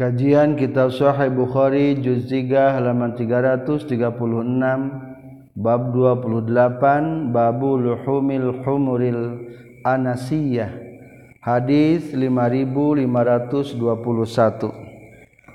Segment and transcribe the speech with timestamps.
[0.00, 3.84] Kajian Kitab Sahih Bukhari juz 3 halaman 336
[5.60, 9.44] bab 28 babu luhumil humuril
[9.84, 10.72] anasiyah
[11.44, 13.04] hadis 5521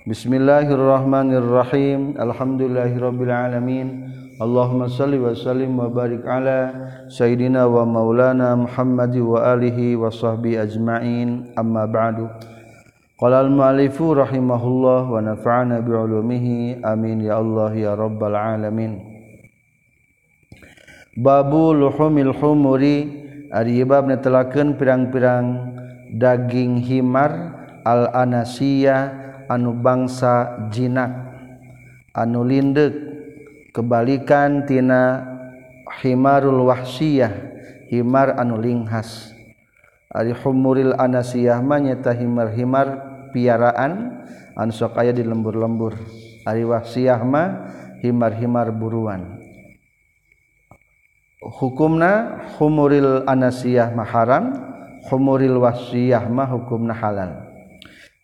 [0.06, 2.14] Bismillahirrahmanirrahim.
[2.14, 4.14] Alhamdulillahirabbil alamin.
[4.38, 6.70] Allahumma salli wa sallim wa barik ala
[7.10, 11.58] sayyidina wa maulana Muhammad wa alihi wa sahbihi ajma'in.
[11.58, 12.30] Amma ba'du
[13.16, 19.00] Qala al-mu'allifu rahimahullah wa nafa'ana bi'ulumihi amin ya Allah ya rabbal alamin.
[21.16, 23.08] Babu luhumil humuri
[23.56, 25.48] ari bab netelakeun pirang-pirang
[26.12, 27.56] daging himar
[27.88, 29.16] al-anasiya
[29.48, 31.16] anu bangsa jinak
[32.12, 33.00] anu lindek
[33.72, 35.24] kebalikan tina
[36.04, 37.32] himarul wahsiyah
[37.88, 39.35] himar anu linghas.
[40.16, 42.88] ari humuril anasiyah mah nyaeta himar-himar
[43.36, 44.24] piaraan
[44.56, 46.00] anu sok aya di lembur-lembur.
[46.48, 47.48] Ari wahsiyah mah
[48.00, 49.44] himar-himar buruan.
[51.44, 54.46] Hukumna humuril anasiyah mah haram
[55.12, 57.52] humuril wahsiyah mah hukumna halal.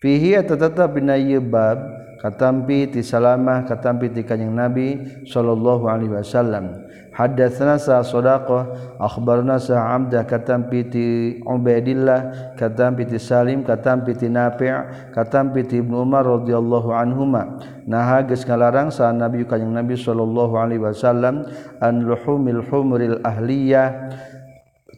[0.02, 6.86] Fihi tetap bina bab katampi ti salamah katampi ti kanjing Nabi sallallahu alaihi wasallam.
[7.12, 11.06] Hadatsana sa sadaqah akhbarna sa amda katampi ti
[11.44, 17.58] ubaidillah katampi ti salim katampi ti nafi' katampi ti ibnu umar radhiyallahu anhuma.
[17.90, 21.50] Nah geus ngalarang sa nabi kanjing nabi sallallahu alaihi wasallam
[21.82, 24.14] an luhumil humril ahliyah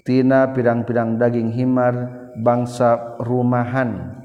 [0.04, 4.23] tina pirang-pirang daging himar bangsa rumahan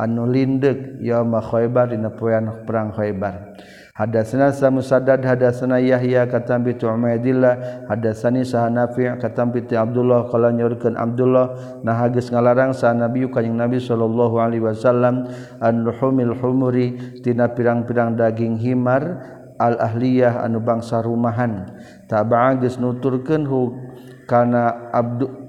[0.00, 3.60] anu lindek yauma khaybar dina poean perang khaybar.
[4.00, 10.96] Hadatsana musaddad hadatsana yahya katam bi umaydillah hadatsani sah nafi' katam bi abdullah qala nyorkeun
[10.96, 11.76] abdullah.
[11.84, 15.28] Nah geus ngalarang sa nabi kanjing nabi sallallahu alaihi wasallam
[15.60, 19.20] an ruhumil humuri tina pirang-pirang daging himar
[19.60, 21.68] al ahliyah anu bangsa rumahan.
[22.08, 23.76] Taba'a geus nuturkeun hu
[24.24, 25.39] kana abdu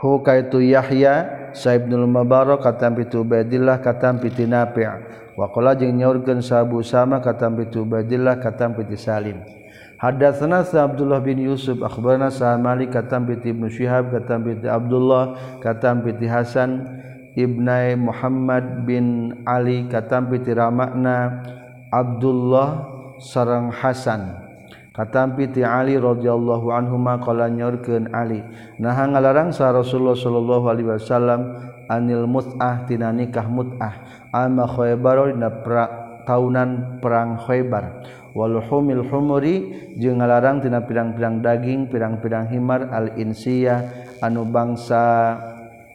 [0.00, 4.84] hu kaitu Yahya Saibnul Mubarak katam pitu Ubaidillah katam piti Nafi'
[5.36, 9.40] wa qala jeung nyaurkeun sahabu sama katam pitu Ubaidillah katam piti Salim.
[9.96, 15.56] Hadatsana sa Abdullah bin Yusuf akhbarana sa Malik katam piti Ibnu Syihab katam piti Abdullah
[15.64, 16.84] katam piti Hasan
[17.32, 21.40] Ibnai Muhammad bin Ali katam piti Ramakna
[21.88, 22.84] Abdullah
[23.16, 24.45] sareng Hasan.
[24.96, 28.40] katampi ti Ali radhiyallahu anhu ma qala nyorkeun Ali
[28.80, 31.40] nah ngalarang sa Rasulullah sallallahu alaihi wasallam
[31.86, 33.94] anil mut'ah tina nikah mut'ah.
[34.34, 35.84] Ama khaybar dina pra,
[36.26, 38.04] taunan perang khaybar.
[38.36, 45.40] Wal humil humuri jeung ngalarang tina pirang-pirang daging pirang-pirang himar al insiyah anu bangsa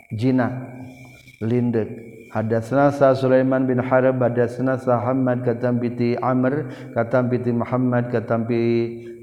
[0.10, 0.50] jinak
[1.38, 8.64] lindeuk ada senasa Sulaiman bin Harb ada senasa Muhammad katambiti Amr katambiti Muhammad katampi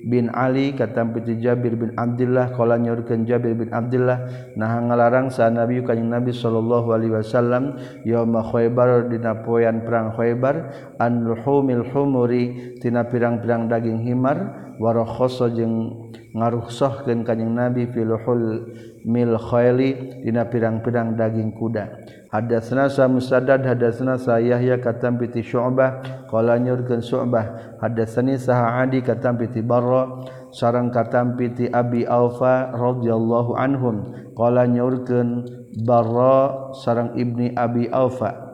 [0.05, 5.83] bin Ali katampiti Jabir bin Abdullah qala nyorkeun Jabir bin Abdullah nah ngalarang sa Nabi
[5.83, 10.71] kanjing Nabi sallallahu alaihi wasallam yauma Khaibar dina poean perang Khaibar
[11.03, 19.35] an luhumil humuri tina pirang-pirang daging himar wa rakhasa jeung ngaruhsahkeun kanjing Nabi filuhul mil
[19.39, 22.17] khaili dina pirang-pirang daging kuda.
[22.29, 29.01] Hadatsna sa Musaddad hadatsna sa Yahya katam piti Syu'bah qala nyurkeun Syu'bah hadatsani sa Adi
[29.01, 35.49] katam piti Barra sareng katam piti Abi Aufa radhiyallahu anhum qala nyurkeun
[35.89, 38.48] Barra sareng Ibni Abi Aufa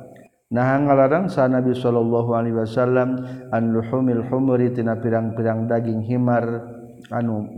[0.54, 3.19] Nah ngalarang sa Nabi sallallahu alaihi wasallam
[3.50, 6.62] an luhumil humri tina pirang-pirang daging himar
[7.10, 7.50] anu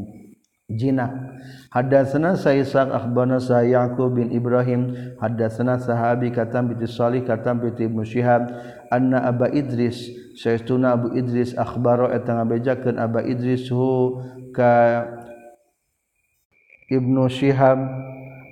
[0.72, 1.12] jinak.
[1.76, 5.12] Hadatsana Sa'isaq akhbarana sa Yaqub bin Ibrahim.
[5.20, 8.48] Hadatsana sahabi katam bi Salih katam bi Ibnu Syihab
[8.88, 10.08] anna Aba Idris
[10.40, 14.24] saestuna Abu Idris akhbaro eta ngabejakeun Aba Idris hu
[14.56, 15.04] ka
[16.88, 17.76] Ibnu Syihab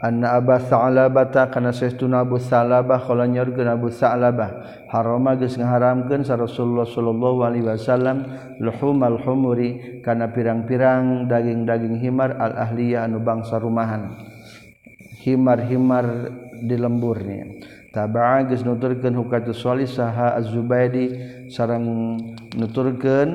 [0.05, 4.85] anna Aba Sa'labata kana saestuna Abu Sa'labah khala nyorkeun Abu Sa'labah.
[4.93, 8.29] Harama geus ngaharamkeun sa Rasulullah sallallahu alaihi wasallam
[8.61, 14.13] luhumal humuri kana pirang-pirang daging-daging himar al ahliyah anu bangsa rumahan.
[15.25, 16.05] Himar-himar
[16.61, 17.49] di lemburnya
[17.97, 21.17] taba'a geus nuturkeun hukatu salih saha az-Zubaidi
[21.49, 22.21] sareng
[22.61, 23.31] nuturkeun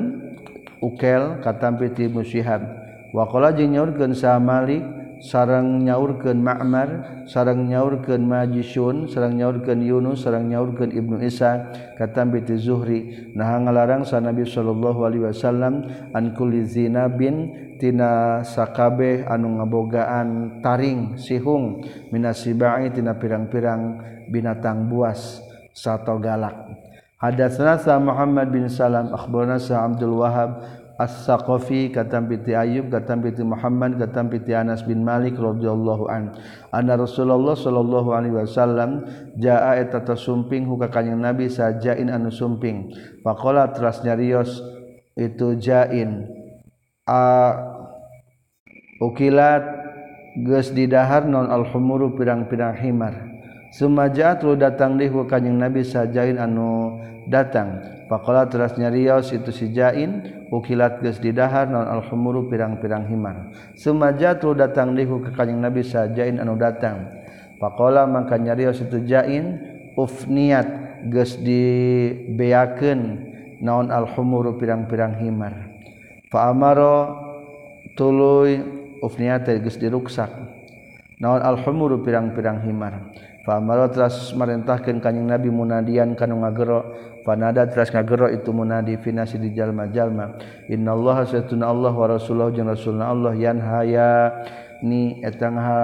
[0.86, 2.62] ukel katampi ti Musyihab.
[3.10, 4.86] Wa qala jeung nyorkeun sa Malik
[5.20, 12.44] sarang nyaurkeun Ma'mar, sarang nyaurkeun Majisun, sarang nyaurkeun Yunus, sarang nyaurkeun Ibnu Isa katam bi
[12.56, 13.32] Zuhri.
[13.36, 15.86] Nah ngalarang sa Nabi sallallahu alaihi wasallam
[16.16, 24.00] an kulli zinabin tina sakabeh anu ngabogaan taring sihung minasibai tina pirang-pirang
[24.32, 25.44] binatang buas
[25.76, 26.56] sato galak.
[27.20, 35.08] Hadatsna Muhammad bin Salam akhbarana Abdul Wahab as-Saqafi katampiti Ayub katampiti Muhammad katampiti Anas bin
[35.08, 36.36] Malik radhiyallahu an.
[36.76, 39.08] Anna Rasulullah sallallahu alaihi wasallam
[39.40, 42.92] jaa eta tasumping huka kanjing Nabi sajain anu sumping.
[43.24, 44.60] Faqala teras nyarios
[45.16, 46.28] itu jain.
[47.08, 47.56] A
[49.00, 49.64] ukilat
[50.44, 53.16] geus didahar non al-humuru pirang-pirang himar.
[53.72, 57.00] Sumajaat lu datang deh kanjing Nabi sajain anu
[57.30, 58.02] datang.
[58.10, 63.54] Faqala teras nyarios itu si jain ukilat geus didahar non alhumuru pirang-pirang himar.
[63.78, 67.06] Sumajatu datang lihu ke kanjing nabi sajain anu datang.
[67.62, 69.62] Faqala mangka nyarios itu jain
[69.94, 70.68] ufniat
[71.08, 73.02] geus dibeakeun
[73.62, 75.54] naon alhumuru pirang-pirang himar.
[76.34, 77.14] Fa amaro
[77.94, 78.58] tuluy
[79.06, 80.34] ufniat geus diruksak
[81.22, 83.14] naon alhumuru pirang-pirang himar
[83.90, 86.94] teras marentahkeun kanjing nabi munadian kanu ngagero.
[87.26, 90.40] Panada teras ngagero itu munadi finasi di jalma-jalma.
[90.70, 94.12] Innallaha satuna Allah wa rasulullah jeung rasulna Allah yanhaya
[94.86, 95.78] ni etang ha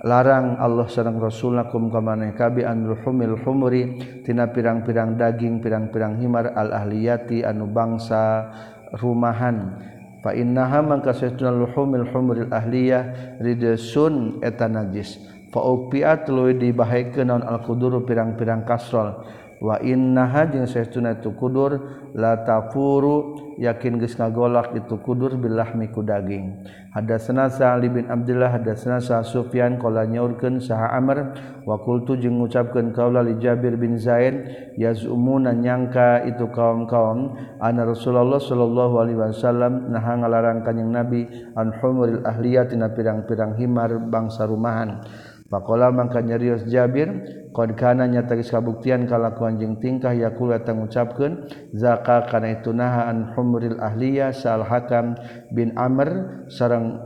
[0.00, 6.56] larang Allah sareng rasulna kum kamane kabi an humil humuri tina pirang-pirang daging pirang-pirang himar
[6.56, 8.48] al ahliyati anu bangsa
[8.96, 9.76] rumahan.
[10.20, 15.16] Fa innaha mangka satuna luhumil humuril ahliyah ridsun eta najis
[15.50, 19.26] Faupiat luwih dibahaikeun naon al-quduru pirang-pirang kasrol.
[19.60, 21.76] Wa innaha jeung saestuna tu kudur
[22.16, 26.64] la tafuru yakin geus ngagolak itu kudur billah miku daging.
[26.96, 31.36] Hadatsna sa'li bin abdullah hadatsna sa sufyan qala nyaurkeun saha amr
[31.68, 34.48] wa qultu jeung ngucapkeun kaula li jabir bin zaid
[34.80, 42.24] yazumuna nyangka itu kaum-kaum anna rasulullah sallallahu alaihi wasallam naha ngalarang kanjing nabi an humuril
[42.24, 45.04] ahliyatina pirang-pirang himar bangsa rumahan.
[45.50, 47.10] Pakola mangka nyarios Jabir
[47.50, 53.10] qad kana nyata geus kabuktian kalakuan jeung tingkah yakul eta ngucapkeun zaka kana itu naha
[53.10, 55.18] an humril ahliya sal hakam
[55.50, 57.02] bin Amr sareng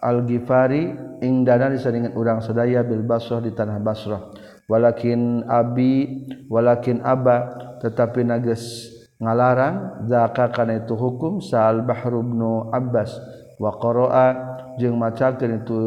[0.00, 4.32] Al Ghifari ing dana disaringan urang sadaya bil Basrah di tanah Basrah.
[4.72, 8.88] Walakin abi walakin aba tetapi nages
[9.20, 12.40] ngalarang zaka kana itu hukum sal Bahru bin
[12.72, 13.12] Abbas.
[13.60, 14.26] Wa qara'a
[14.80, 15.80] jeung macakeun itu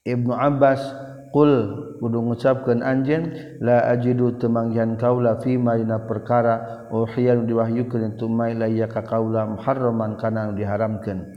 [0.00, 0.80] Ibnu Abbas
[1.28, 1.52] qul
[2.00, 8.56] kudu ngucapkeun anjeun la ajidu temanggihan kaula fi ma dina perkara uhiyan diwahyukeun itu mai
[8.56, 11.36] la ya ka kaula muharraman kana diharamkeun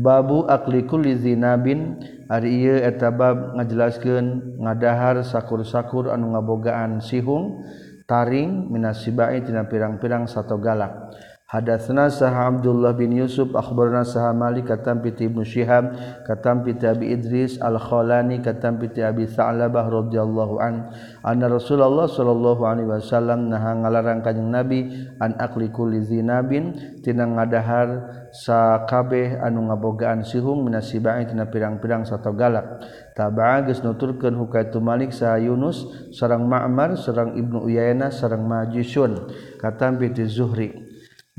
[0.00, 2.00] babu akli kulli zinabin
[2.32, 7.60] ari ieu eta bab ngajelaskeun ngadahar sakur-sakur anu ngabogaan sihung
[8.08, 11.12] taring minasibai tina pirang-pirang sato galak
[11.50, 17.10] Hadatsna sah Abdullah bin Yusuf akhbarana sah Malik katam piti Ibnu Syihab katam piti Abi
[17.10, 20.94] Idris Al-Khalani katam piti Abi Sa'labah radhiyallahu an
[21.26, 28.30] anna Rasulullah sallallahu alaihi wasallam naha ngalarang kanjing Nabi an akli kulli zinabin tina ngadahar
[28.30, 32.78] sakabeh anu ngabogaan sihung minasibai tina pirang-pirang sato galak.
[33.18, 35.82] Tabaa geus nuturkeun hukaitu Malik sah Yunus
[36.14, 40.89] sareng Ma'mar sareng Ibnu Uyainah sareng Majisun katam piti Zuhri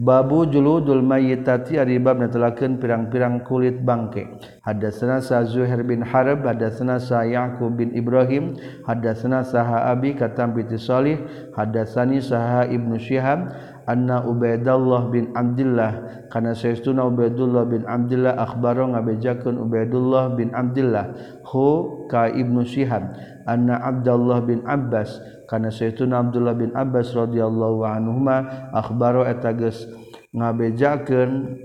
[0.01, 4.33] Babu juludul mayyitati ari bab netelakeun pirang-pirang kulit bangke.
[4.65, 10.65] Hadatsana Sa Zuhair bin Harb, hadatsana Sa Yaqub bin Ibrahim, hadatsana Saha Abi katam bi
[10.74, 11.21] Salih,
[11.53, 13.53] hadatsani Saha Ibnu Syihab
[13.86, 21.13] anna Ubaidullah bin Abdullah kana saestuna Ubaidullah bin Abdullah akhbaro ngabejakeun Ubaidullah bin Abdullah
[21.46, 23.17] hu ka Ibnu Syihab
[23.50, 25.17] anna Abdullah bin Abbas
[25.51, 29.84] karena Sayyiduna Abdullah bin Abbas radhiyallahu anhuma akhbaro eta geus
[30.31, 31.60] ngabejakeun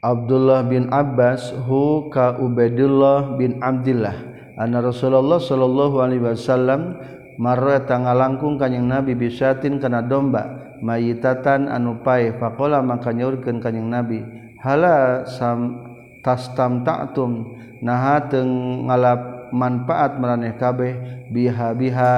[0.00, 4.16] Abdullah bin Abbas hu ka Ubaidillah bin Abdullah
[4.56, 6.96] anna Rasulullah sallallahu alaihi wasallam
[7.36, 14.24] marra tangalangkung kanjing Nabi bisatin kana domba mayitatan anu pae faqala maka nyaurkeun kanjing Nabi
[14.64, 15.76] hala sam
[16.24, 17.52] tastam ta'tum
[17.84, 18.48] naha teu
[18.88, 20.98] ngalap manfaat meraneh kabeh
[21.30, 22.14] biha biha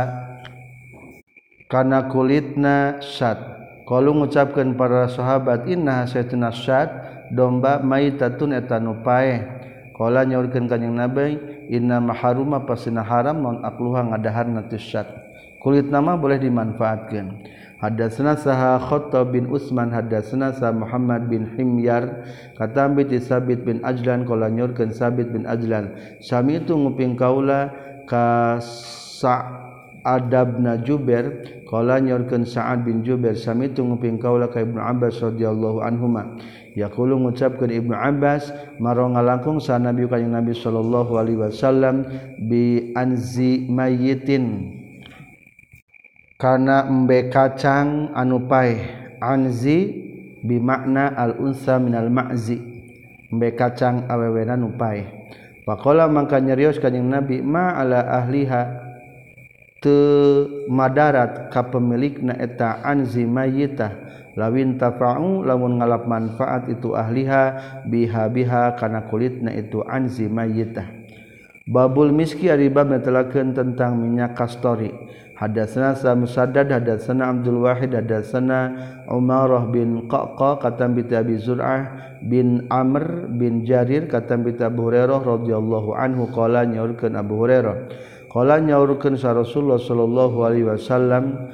[1.69, 3.37] kana kulitna syad
[3.85, 6.89] kalau mengucapkan para sahabat inna saytuna syad
[7.37, 9.05] domba maitatun eta nu
[9.97, 11.37] kala nyaurkeun kanjing nabi
[11.69, 15.09] inna maharuma pasina haram non akluha ngadaharna syad
[15.67, 17.43] kulit nama boleh dimanfaatkan.
[17.83, 22.23] Hadatsana saha Khattab bin Utsman hadatsana sa Muhammad bin Himyar
[22.55, 25.91] katambi ti Sabit bin Ajlan kala nyorkeun Sabit bin Ajlan.
[26.23, 27.75] Sami itu nguping kaula
[28.07, 28.63] ka
[29.19, 35.83] Sa'adabna Jubair kala nyorkeun Sa'ad bin Jubair sami itu nguping kaula ka Ibnu Abbas radhiyallahu
[35.83, 36.39] anhuma.
[36.79, 42.07] Yaqulu ngucapkeun Ibnu Abbas maro ngalangkung sa Nabi kanjing Nabi sallallahu alaihi wasallam
[42.39, 44.86] bi anzi mayyitin
[46.37, 48.81] karena embe kacang anu paeh
[49.25, 49.89] anzi
[50.45, 52.61] bimakna al unsa minal ma'zi.
[53.33, 55.33] Embe kacang awewena nu paeh.
[55.67, 58.87] Faqala mangka nyarios kanjing nabi ma ala ahliha.
[59.83, 59.97] Te
[60.73, 63.93] madarat ka pemilikna eta anzi mayyitah
[64.37, 67.45] lawin tafa'u lamun ngalap manfaat itu ahliha
[67.85, 70.89] biha biha kana kulitna itu anzi mayyitah
[71.69, 74.95] babul miski ari bab tentang minyak kastori.
[75.37, 78.73] Hadatsana Musaddad hadatsana Abdul Wahid hadatsana
[79.13, 85.21] Umarah bin Qaqa katam bi Abi Zur'ah bin Amr bin Jarir katam bi Abu Hurairah
[85.21, 87.77] radhiyallahu anhu qala nyaurkeun Abu Hurairah.
[88.33, 91.53] Qala nyaurkeun sa Rasulullah sallallahu alaihi wasallam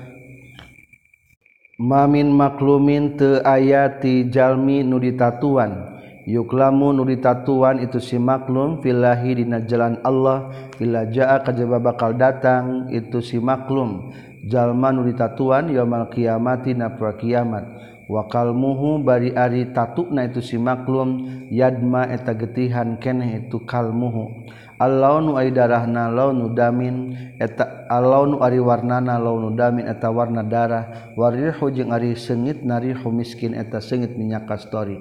[1.82, 5.98] Mamin maklumin te ayati jalmi nu ditatuan.
[6.26, 12.90] yuklamu nuri tatuan itu si maklum fillahi dina jalan Allah illa jaa kajaba bakal datang
[12.90, 14.14] itu si maklum.
[14.42, 17.64] Jalma nuri tatuan yaumal kiamati na kiamat.
[18.10, 24.50] Wa kalmuhu bari ari tatuna itu si maklum yadma eta getihan keneh itu kalmuhu
[24.82, 31.14] Allah nu darahna launu damin eta Allah nu ari warnana launu damin eta warna darah.
[31.14, 34.98] Warihu jeung ari sengit narihu miskin eta sengit minyak kastori.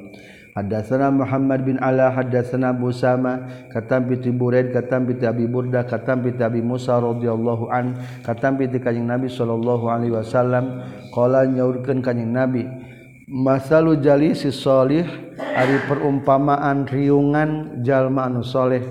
[0.51, 6.35] Hadatsana Muhammad bin Ala hadatsana Busama katam bi Buraid katam bi Abi Burda katam bi
[6.37, 10.85] Abi Musa radhiyallahu an katam bi kanjing Nabi sallallahu alaihi wasallam.
[11.09, 12.67] Qala nyaurkeun kanjing Nabi
[13.31, 15.07] Masalu jalisi salih
[15.39, 18.83] ari perumpamaan riungan jalma anu saleh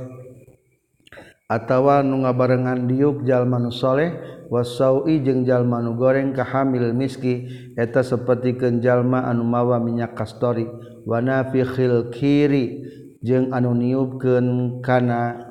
[1.50, 4.14] atawa nu ngabarengan diuk jalma nu saleh
[4.46, 10.70] wasaui jeung jalma nu goreng ka hamil miski eta sapertikeun jalma anu mawa minyak kastori
[11.02, 11.18] wa
[11.50, 12.86] fihil kiri
[13.18, 15.50] jeung anu niupkeun kana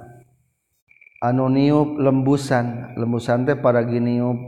[1.20, 4.40] anu niup lembusan lembusan teh para giniup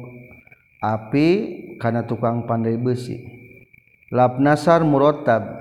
[0.79, 1.27] api
[1.83, 3.19] kana tukang pandai besi
[4.07, 5.60] lap nasar murotab.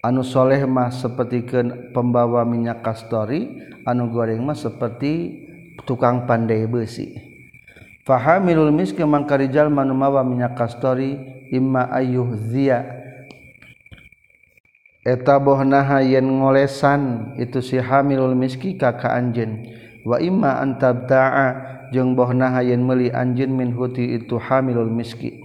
[0.00, 1.44] anusholehmah seperti
[1.92, 5.44] pembawa minyak kastori anu gorengmah seperti
[5.84, 7.16] tukang pandai besi
[8.04, 11.20] fahamilul miski mangkarijal manumawa minyak kastori
[11.52, 13.00] imma ayuh zia
[15.04, 19.64] eta bohnaha yen ngolesan itu si hamilul miski ka anjen
[20.04, 25.39] wa imma antabta'a jeung bohnaha yen meuli anjeun min huti itu hamilul miski.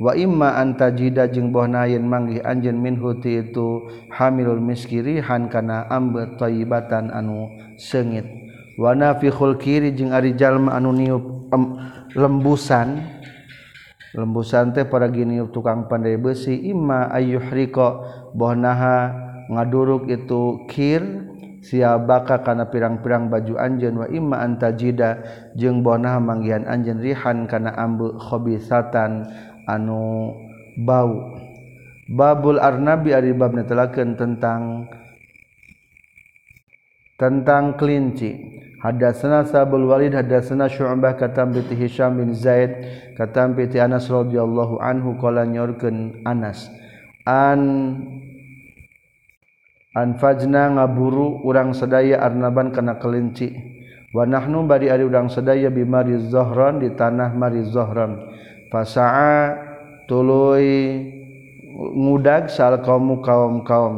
[0.00, 7.12] wa imma antajida jeung bohnayin manggih anjeun min huti itu hamilul miskirihan kana ambet thayyibatan
[7.12, 8.24] anu seungit.
[8.80, 11.76] Wa nafikhul kiri jeung ari jalma anu niup um,
[12.16, 13.20] lembusan.
[14.16, 16.56] Lembusan teh para giniup tukang pandai besi.
[16.64, 18.00] Imma ayyuhriko
[18.32, 19.12] bohnaha
[19.52, 21.04] ngaduruk itu kir
[21.60, 24.00] siabaka kana pirang-pirang baju anjeun.
[24.00, 25.20] Wa imma antajida
[25.52, 29.28] jeung bohnaha manggihan anjeun rihan kana ambe khobisatan.
[29.70, 30.34] Anu
[30.74, 31.38] bau.
[32.10, 34.90] Babul arnabi ari bab netelakeun tentang
[37.14, 38.58] tentang kelinci.
[38.80, 42.72] Hadatsana Sabul Walid hadatsana Syu'bah katam bi Hisham bin Zaid
[43.14, 46.66] katam bi Anas radhiyallahu anhu qala nyorkeun Anas.
[47.28, 47.60] An
[49.94, 53.54] anfajna ngaburu urang sedaya arnaban kana kelinci.
[54.10, 58.29] Wa nahnu bari ari urang sedaya bimari Zohron di tanah mari Zohron
[58.70, 59.58] fasaa
[60.06, 60.66] tuluy
[61.74, 63.94] ngudag sal kaum kaum kaum.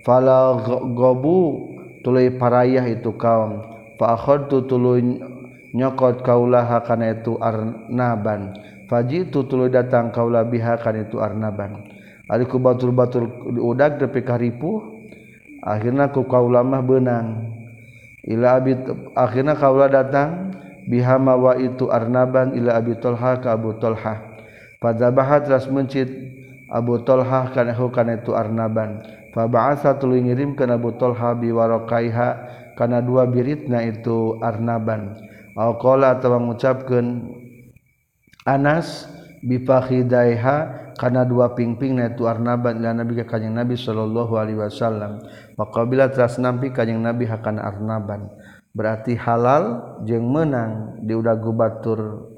[0.00, 0.56] Fala
[0.96, 1.68] gobu
[2.00, 3.60] tuluy parayah itu kaum.
[4.00, 5.20] Fa akhadtu tuluy
[5.76, 8.56] nyokot kaulaha kana itu arnaban.
[8.88, 11.84] Fajitu tuluy datang kaula biha kana itu arnaban.
[12.30, 13.26] Ari ku batur-batur
[13.58, 14.38] udag depi ka
[15.60, 17.52] akhirna ku kaula mah beunang
[18.24, 18.76] ila abi
[19.16, 20.56] akhirna kaula datang
[20.88, 24.22] bihama wa itu arnaban ila abi tolha ka abu tolha.
[24.80, 26.08] Pada bahat ras mencit
[26.72, 29.02] abu tolha kana hu kana itu arnaban
[29.34, 32.28] fa ba'atha tuluy ngirimkeun abu tolha bi warakaiha
[32.78, 35.20] kana dua biritna itu arnaban
[35.58, 37.36] au qala atawa ngucapkeun
[38.48, 39.04] Anas
[39.44, 40.56] bi fakhidaiha
[40.96, 45.20] kana dua pingping na itu arnaban ila nabi ka nabi sallallahu alaihi wasallam.
[45.60, 48.32] Waqabila teras nampi kanjing Nabi hakana arnaban.
[48.70, 52.30] berarti halal jeung menang di udah gubatur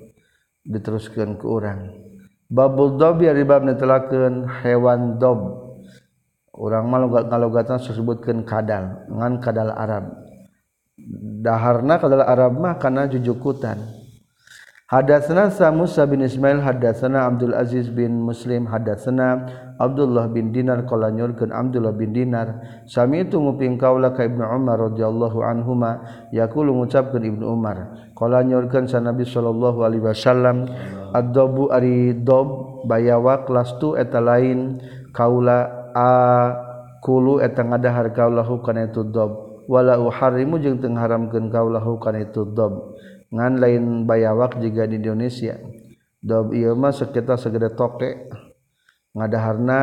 [0.64, 2.02] diteruskan ke orang
[2.52, 5.64] babul dob ya ribab netelakeun hewan dob.
[6.52, 10.12] Urang mah ngalogatan disebutkeun kadal ngan kadal Arab.
[11.40, 13.80] Daharna kadal Arab mah kana jujukutan.
[14.92, 19.48] Hadatsana Sa Musa bin Ismail hadatsana Abdul Aziz bin Muslim hadatsana
[19.80, 22.60] Abdullah bin Dinar qala nyurkeun Abdullah bin Dinar.
[22.84, 28.12] Sami itu nguping kaula ka Ibnu Umar radhiyallahu anhuma yaqulu ngucapkeun Ibnu Umar.
[28.12, 30.68] Qala nyurkeun sa Nabi sallallahu alaihi wasallam
[31.16, 34.76] ad-dabu ari dob bayawa lastu eta lain
[35.16, 36.08] kaula a
[37.00, 39.64] kulu eta ngadahar kaula hukana itu dob.
[39.72, 42.92] Wala uharimu jeung teu ngaharamkeun kaula hukana itu dob.
[43.32, 45.56] Ngan lain bayawak juga di Indonesia.
[46.22, 48.28] Dob ieu mah sekitar segede toke.
[49.16, 49.80] Ngadaharna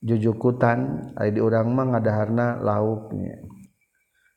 [0.00, 1.12] jujukutan.
[1.18, 3.58] Ari di urang mah ngadaharna lauknya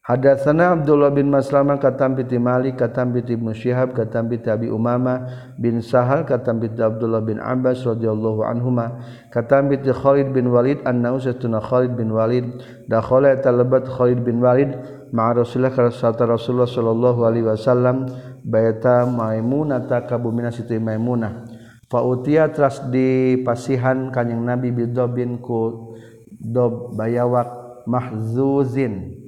[0.01, 5.29] Hadatsana Abdullah bin Maslama katam bi Malik katam bi Musyihab katam bi Abi Umama
[5.61, 8.97] bin Sahal katam bi Abdullah bin Abbas radhiyallahu anhuma
[9.29, 12.49] katam bi Khalid bin Walid annahu satuna Khalid bin Walid
[12.89, 14.73] dakhala talabat Khalid bin Walid
[15.11, 18.07] ma Rasulullah kata Rasulullah sallallahu alaihi wasallam
[18.43, 21.45] baita Maimunah kabumina siti Maimunah.
[21.91, 25.91] Fa utiya tras dipasihan kanjing Nabi bidobin ku
[26.31, 29.19] dob bayawak mahzuzin.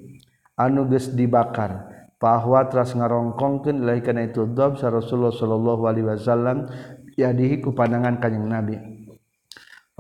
[0.56, 1.92] Anu geus dibakar.
[2.24, 6.72] Bahwa tras ngarongkongkeun ilahi kana itu dob sa Rasulullah sallallahu alaihi wasallam
[7.20, 8.93] yadihi ku pandangan kanjing Nabi.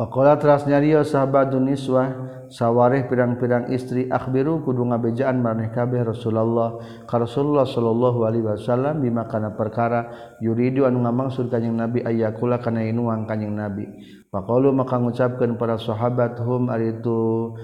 [0.03, 2.11] Pakola teras nyario sahabat Duniswa
[2.51, 6.75] sawareh pirang-pirang istri akhbiru kudu ngabejaan maneh kabeh Rasulullah
[7.07, 12.83] ka Rasulullah sallallahu alaihi wasallam bima kana perkara yuridu anu ngamaksud kanjing Nabi ayyakula kana
[12.83, 13.87] inuang kanjing Nabi.
[14.27, 17.55] Faqalu maka ngucapkeun para sahabat hum ari itu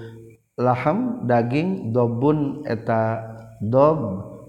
[0.56, 3.20] laham daging dobun eta
[3.60, 4.00] dob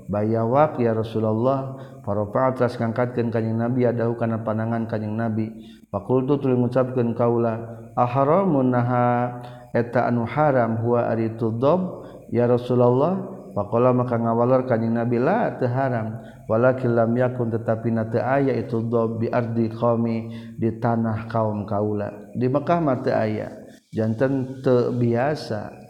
[0.07, 5.53] bayawak ya Rasulullah Parofaat ras ngangkatkeun kanjing Nabi adahu kana panangan kanjing Nabi.
[5.93, 7.62] Fakultu tuluy ngucapkeun kaula,
[7.93, 9.38] "Aharamun naha
[9.70, 15.67] eta anu haram huwa ari tudab ya Rasulullah." Pakola maka ngawalor kanjing Nabi la teu
[15.67, 21.27] haram, walakin lam yakun tetapi na teu aya itu dab bi ardi qaumi di tanah
[21.27, 22.31] kaum kaula.
[22.31, 23.51] Di Mekah mah teu aya.
[23.91, 25.81] Janten teu biasa.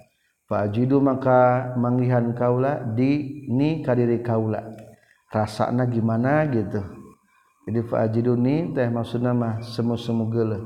[0.51, 4.90] fajidu maka manggihan kaula di ni kadiri kaula.
[5.31, 6.83] Rasana gimana gitu.
[7.65, 10.63] Jadi fajidu ni teh maksudna mah semu-semu geuleuh.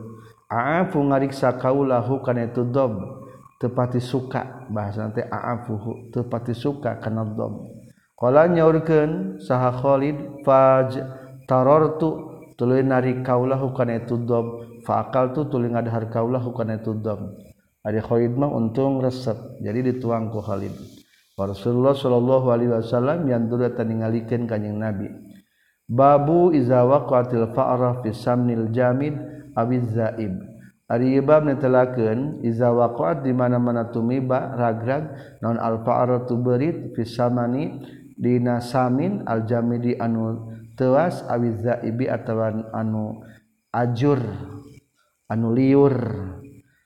[0.50, 3.26] Aafu ngariksa kaula kana itu dob
[3.58, 7.72] tepati suka bahasa nanti aafu tepati suka kana dob
[8.20, 11.02] qala nyaurkeun saha Khalid faj
[11.48, 17.42] tarartu tuluy nari kaula kana itu dob fa tu tuluy ngadahar kaula kana itu dob
[17.86, 20.74] Khlidmah untung resep jadi dituangku Khalid
[21.36, 25.12] Rasulullah Shallallahu Alaihi Wasallam yang dulu taningalikan kanyang Nabi.
[25.84, 29.20] Babu izawa qatil fa'rah fi samnil jamid
[29.52, 30.32] awiz zaib.
[30.88, 35.12] Ari ibab netelakeun iza waqa'at di mana-mana tumiba ragrag
[35.44, 37.84] non al fa'ratu berit fi samani
[38.16, 40.40] dina samin al jamidi anu
[40.80, 43.20] tewas awiz zaibi atawa anu
[43.76, 44.24] ajur
[45.28, 45.98] anu liur.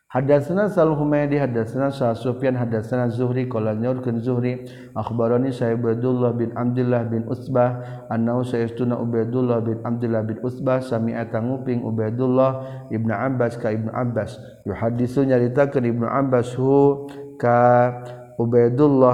[0.10, 4.66] Hadatsana Sal Humaydi hadatsana Sa Sufyan hadatsana Zuhri qala nyorkeun Zuhri.
[4.98, 11.30] Akhbarani sa Ubaidullah bin Abdullah bin Utsbah annahu sayastuna Ubaidullah bin Abdullah bin Utsbah sami'a
[11.30, 14.34] tanguping Ubaidullah Ibnu Abbas ka Ibnu Abbas.
[14.66, 17.06] Yuhaddisu nyaritakeun Ibnu Abbas hu
[17.38, 17.94] ka
[18.42, 19.14] Ubaidullah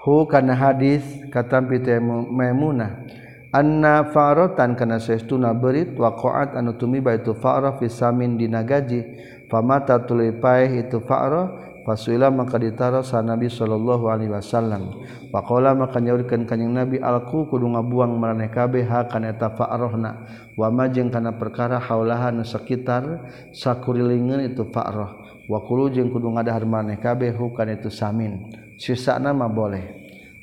[0.00, 1.76] hu kana hadis katampi
[2.08, 3.04] Maimunah
[3.52, 9.04] anna farotan kana saestuna berit waqa'at anu tumiba itu fa'ra fi samin dina gaji.
[9.52, 15.04] Famata tuluy paeh itu fa'ra fasuila maka ditaro sa nabi sallallahu alaihi wasallam.
[15.28, 20.40] Waqala maka nyaurkeun kanjing nabi alku kudu ngabuang maraneh kabeh ha kana eta fa'rohna.
[20.56, 25.44] wa ma jeung kana perkara haulaha nu sekitar sakurilingeun itu fa'roh.
[25.52, 28.48] wa kulu jeung kudu ngadahar maraneh kabeh hu kana itu samin.
[28.80, 29.84] Sisana mah boleh.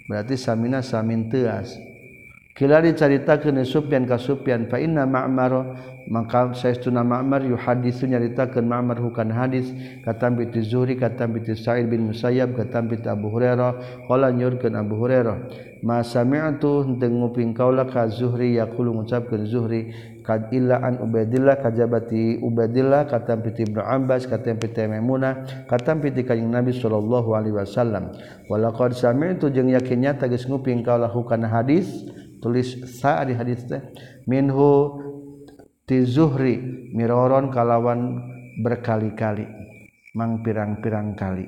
[0.05, 1.88] Berarti samina samin teas
[2.59, 5.79] Kilari caritakeun Sufyan ka Sufyan fa inna Ma'mar
[6.11, 9.71] maka saestuna Ma'mar yuhaditsu nyaritakeun Ma'mar hukan hadis
[10.03, 14.99] katambi ti Zuhri katambi ti Sa'id bin Musayyab katambi ti Abu Hurairah qala nyurkeun Abu
[14.99, 15.39] Hurairah
[15.87, 19.95] ma sami'tu henteu nguping kaula ka Zuhri yaqulu ngucapkeun Zuhri
[20.27, 26.27] kad illa an Ubaidillah kajabati Ubaidillah katambi ti Ibnu Abbas katambi ti Maimunah katambi ti
[26.27, 28.11] Kanjeng Nabi sallallahu alaihi wasallam.
[28.51, 31.87] Walaqad sami'tu jeung yakin nyata geus nguping kaula hukan hadis
[32.39, 33.83] tulis sa di hadis teh
[34.25, 34.99] minhu
[35.87, 38.19] tizuhri miroron kalawan
[38.59, 39.47] berkali-kali
[40.17, 41.47] mang pirang-pirang kali.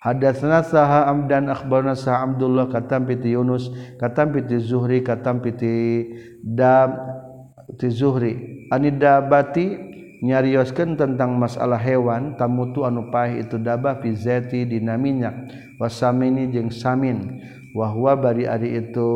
[0.00, 3.68] Hadatsana saha amdan akhbarna sa Abdullah katam piti Yunus
[4.00, 6.08] katam piti Zuhri katam piti
[6.40, 6.96] dam
[7.76, 8.64] ti Zuhri.
[8.72, 9.76] Ani dabati
[10.24, 15.52] nyarioskeun tentang masalah hewan tamutu anu pahih itu dabah fi zati dina minyak.
[15.76, 17.44] Wasamini jeung samin.
[17.76, 19.12] Wahwa bari ari itu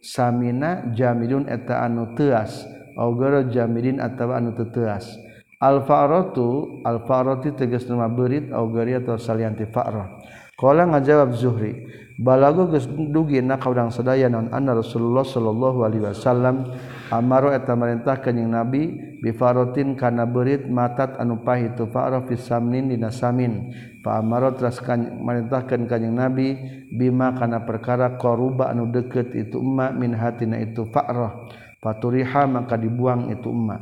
[0.00, 2.64] Samina jamidun eta anu teas.
[2.96, 5.16] Augero jamidin atawa anu teteas.
[5.60, 10.20] Al-fa'ratu al-fa'rati tegas nama berit augari atau salianti fa'rah.
[10.56, 11.84] Kala ngajawab Zuhri
[12.20, 16.68] balago geus dugi na ka urang sadaya naon anna Rasulullah sallallahu alaihi wasallam
[17.08, 18.92] amaro eta marintah kanjing Nabi
[19.24, 24.80] bi farotin kana beurit matat anu pahit tu fa'ra fi samnin dina samin pamarot ras
[25.20, 26.56] merintahkan kanjing nabi
[26.92, 31.48] bima kana perkara qaruba anu deukeut itu umma min hatina itu fa'rah.
[31.80, 33.80] Faturiha maka dibuang itu umma.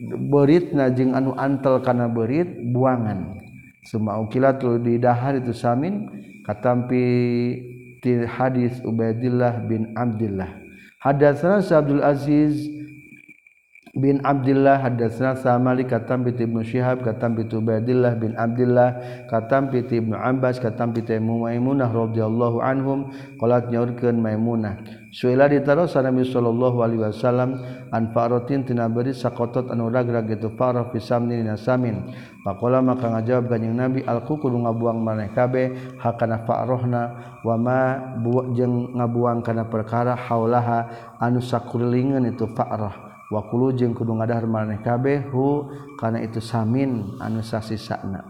[0.00, 3.36] Beritna jeung anu antel kana berit buangan.
[3.84, 6.08] Semua ukilat di dahar itu samin
[6.44, 7.04] katampi
[8.00, 10.60] ti hadis Ubaidillah bin Abdullah
[11.00, 12.68] hadatsana Abdul Aziz
[13.90, 19.82] bin Abdullah hadatsna Sa'mali katam bi Ibnu Syihab katam bi Ubaidillah bin Abdullah katam bi
[19.82, 23.10] Ibnu Abbas katam bi Maimunah radhiyallahu anhum
[23.42, 24.78] qalat nyaurkeun Maimunah.
[25.10, 27.58] Suila ditaro Nabi sallallahu alaihi wasallam
[27.90, 32.14] an faratin tina beri sakotot anu ragrag itu farah fi samni nasamin
[32.46, 37.02] faqala maka ngajawab kanjing Nabi al kudu ngabuang maneh kabeh hakana farohna
[37.42, 37.80] wa ma
[38.54, 40.86] jeung ngabuang kana perkara haulaha
[41.18, 43.09] anu sakulingan itu farah.
[43.30, 48.26] Wa kulu jeung kudu ngadahar maneh kabeh hu kana itu samin anu sasisana.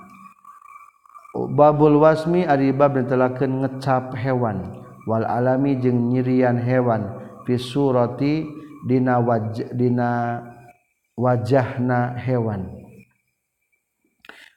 [1.33, 4.77] Babul wasmi ari bab telakeun ngecap hewan.
[5.09, 8.45] Wal alami jeung nyirian hewan fisurroti
[8.85, 10.41] dina wajadina
[11.17, 12.69] wajahna hewan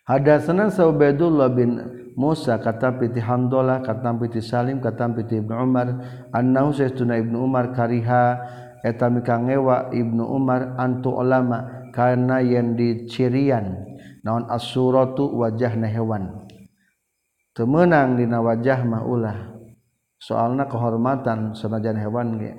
[0.03, 1.79] ada senang saubedullah bin
[2.13, 5.97] Musa kata piti Hamdullah kata piti Salim kata piti Ibnu Umar
[6.29, 8.37] sayyiduna Ibnu Umar kariha
[8.83, 13.89] eta mikang ngewa Ibnu Umar antu ulama karena yang dicirian.
[14.23, 16.43] Naon asuratu wajahna hewan
[17.53, 19.37] temenang dina wajah mah ulah.
[20.17, 22.51] Soalna kehormatan sanajan hewan ge.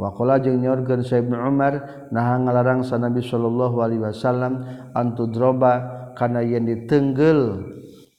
[0.00, 4.64] Wakola jeung nyorkeun Sa Ibnu Umar nah ngalarang sa Nabi sallallahu alaihi wasallam
[4.96, 7.70] antu droba kana yen ditenggel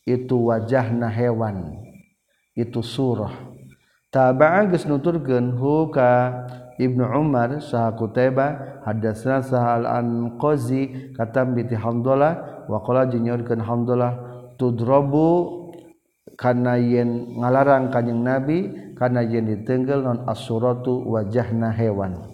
[0.05, 1.75] itu wajahna hewan
[2.53, 3.33] itu surah.
[4.13, 6.45] Taba'a geus nuturkeun hu ka
[6.79, 13.61] Ibnu Umar saha Kutaiba hadatsna sahal an Qazi katam bi Hamdalah wa qala jeung nyorkeun
[13.61, 14.17] Hamdalah
[14.57, 15.69] tudrobu
[16.33, 22.33] kana yen ngalarang kanjing Nabi kana yen ditenggel non asuratu wajahna hewan.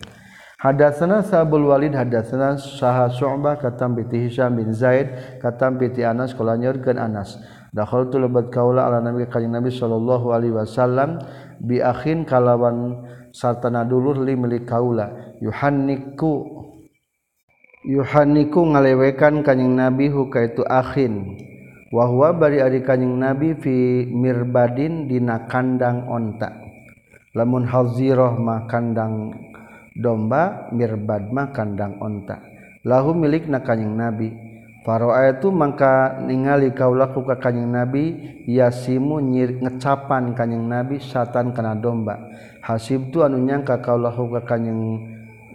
[0.59, 6.59] Hadatsana Sabul Walid hadatsana Saha Syu'bah katam bi Hisham bin Zaid katam bi Anas kala
[6.59, 7.39] nyeurkeun Anas
[7.71, 11.23] dakhaltu lebat kaula ala nabi kanjing Nabi sallallahu alaihi wasallam
[11.63, 15.37] bi akhin kalawan sartana dulur li milik kaula.
[15.39, 16.65] Yuhanniku
[17.87, 21.37] yuhanniku ngalewekan kanjing Nabi hu itu akhin.
[21.89, 26.53] Wahwa bari ari kanjing nabi fi mirbadin dina kandang onta.
[27.33, 29.33] Lamun haziroh mah kandang
[29.97, 32.45] domba mirbad mah kandang onta.
[32.85, 34.48] Lahu milik na kanjing nabi
[34.89, 38.17] Faro'a itu mangka ningali kaulaku ka kanjing nabi
[38.49, 42.17] yasimu nyir ngecapan kanjing nabi satan kana domba.
[42.65, 44.81] Hasib tu anu nyangka kaulahu ka kanjing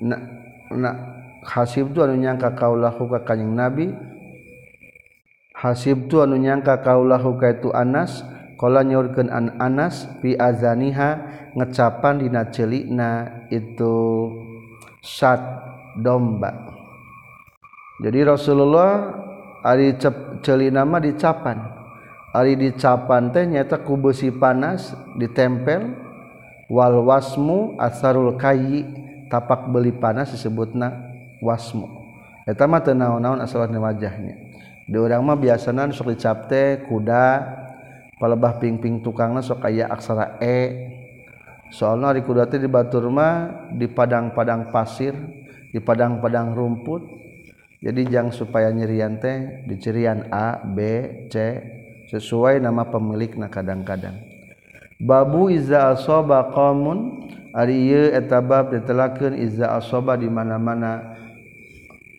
[0.07, 0.23] na,
[0.71, 0.91] na
[1.43, 3.91] hasib tu anu nyangka kaulahu ka kanjing nabi.
[5.51, 8.23] Hasib tu anu nyangka kaulahu ka itu Anas
[8.55, 11.11] kala nyaurkeun an Anas fi azaniha
[11.59, 14.31] ngecapan dina celikna itu
[15.03, 15.43] sat
[15.99, 16.71] domba.
[17.99, 19.24] Jadi Rasulullah
[19.65, 19.97] Ari
[20.45, 21.57] celina mah dicapan.
[22.37, 25.97] Ari dicapan teh nyata ku besi panas ditempel
[26.69, 28.85] wal wasmu asarul kayi
[29.33, 30.93] tapak beli panas disebutna
[31.41, 31.89] wasmu.
[32.45, 34.37] Eta mah teu naon-naon asalna wajahnya.
[34.85, 37.41] Di urang mah biasana sok dicap teh kuda
[38.21, 40.93] palebah pingping tukangna sok aya aksara e.
[41.73, 45.17] Soalnya ari kuda teh di batur mah di padang-padang pasir
[45.73, 47.14] di padang-padang rumput
[47.85, 50.81] jadi jangan supaya nyirian teh dicirian A B
[51.29, 51.37] C
[52.09, 54.17] sesuai nama pemilik nah kadang-kadang.
[55.05, 61.13] Babu iza asoba qamun ari ieu eta bab ditelakeun iza asoba di mana-mana.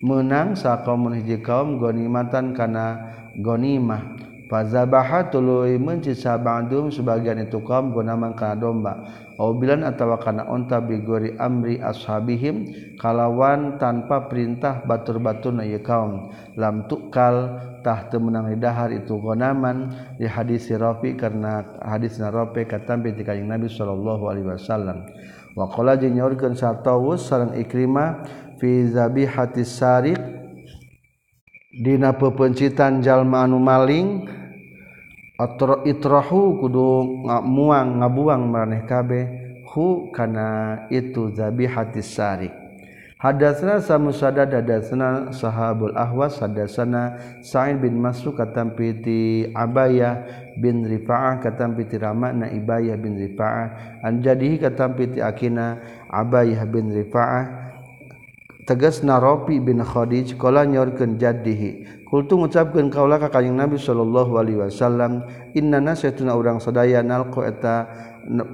[0.06, 3.10] Menang sa qaumun hiji kaum gonimatan kana
[3.42, 4.22] gonimah.
[4.46, 8.94] Fazabaha tuluy menci sabandum sebagian itu kaum guna kana domba.
[9.42, 12.70] Au bilan atawa kana unta bigori amri ashabihim
[13.02, 16.30] kalawan tanpa perintah batur-baturna ieu kaum.
[16.56, 19.90] Lam tukal tah teu meunang didahar itu gonaman
[20.22, 25.10] di hadis Rafi karena hadis Rafi katampi bi kanjing Nabi sallallahu alaihi wasallam.
[25.58, 28.30] Wa qala jeung nyaurkeun sartawus sareng Ikrimah
[28.62, 30.45] fi zabihati sariq
[31.76, 34.24] dina pepencitan jalma anu maling
[35.36, 36.88] atro itrahu kudu
[37.28, 39.26] ngamuang ngabuang maraneh kabeh
[39.68, 42.66] hu kana itu zabihati sarik
[43.16, 50.22] Hadatsana samusada hadatsana Sahabul Ahwas hadatsana Sa'id bin Mas'ud katam piti Abayah
[50.60, 55.80] bin Rifa'ah katam piti Ramana Ibayah bin Rifa'ah an jadihi katam piti Akina
[56.12, 57.44] Abayah bin Rifa'ah
[58.66, 64.60] tegasna narofi bin Khadij kala nyorkeun jadihi kultu ngucapkeun kaula ka kanjing Nabi sallallahu alaihi
[64.66, 67.86] wasallam innana satuna urang sadaya nalqo eta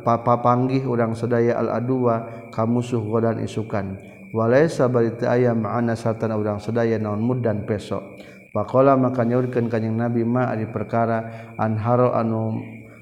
[0.04, 3.95] papanggih urang sadaya al adwa ka musuh godan isukan.
[4.32, 8.19] Walaisa barita ayam ma'ana satana urang sadaya naon mudan pesok
[8.52, 12.60] pakkola maka nyorkeun kanyeng Nabi ma ari perkara anharo anu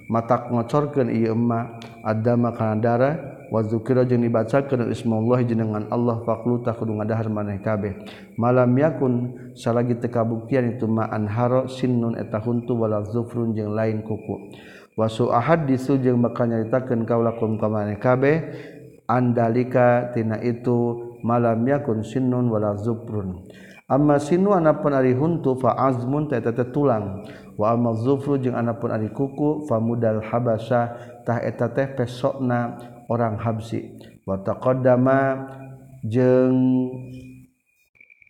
[0.09, 3.15] matak ngocorkeun ieu emma adama kana darah
[3.49, 7.97] wazukira jeung dibacakeun ismullah jenengan Allah faqlu ta kudu ngadahar maneh kabeh.
[8.37, 9.13] Malam yakun
[9.57, 14.53] salagi teu kabuktian itu ma anharo sinnun eta huntu wala zufrun jeung lain kuku.
[14.93, 18.37] Wasu ahaditsu jeung bakal nyaritakeun kaulakum ka maneh kabeh
[19.09, 23.49] andalika tina itu malam yakun sinnun wala zufrun.
[23.89, 27.25] Amma sinnu anapun ari huntu fa azmun ta eta tulang.
[27.57, 30.93] Wa amma zufru jeung anapun ari kuku fa mudal habasa
[31.25, 32.77] tah eta teh pesokna
[33.09, 33.97] orang Habsi.
[34.23, 35.49] Wataqaddama
[36.05, 36.55] jeung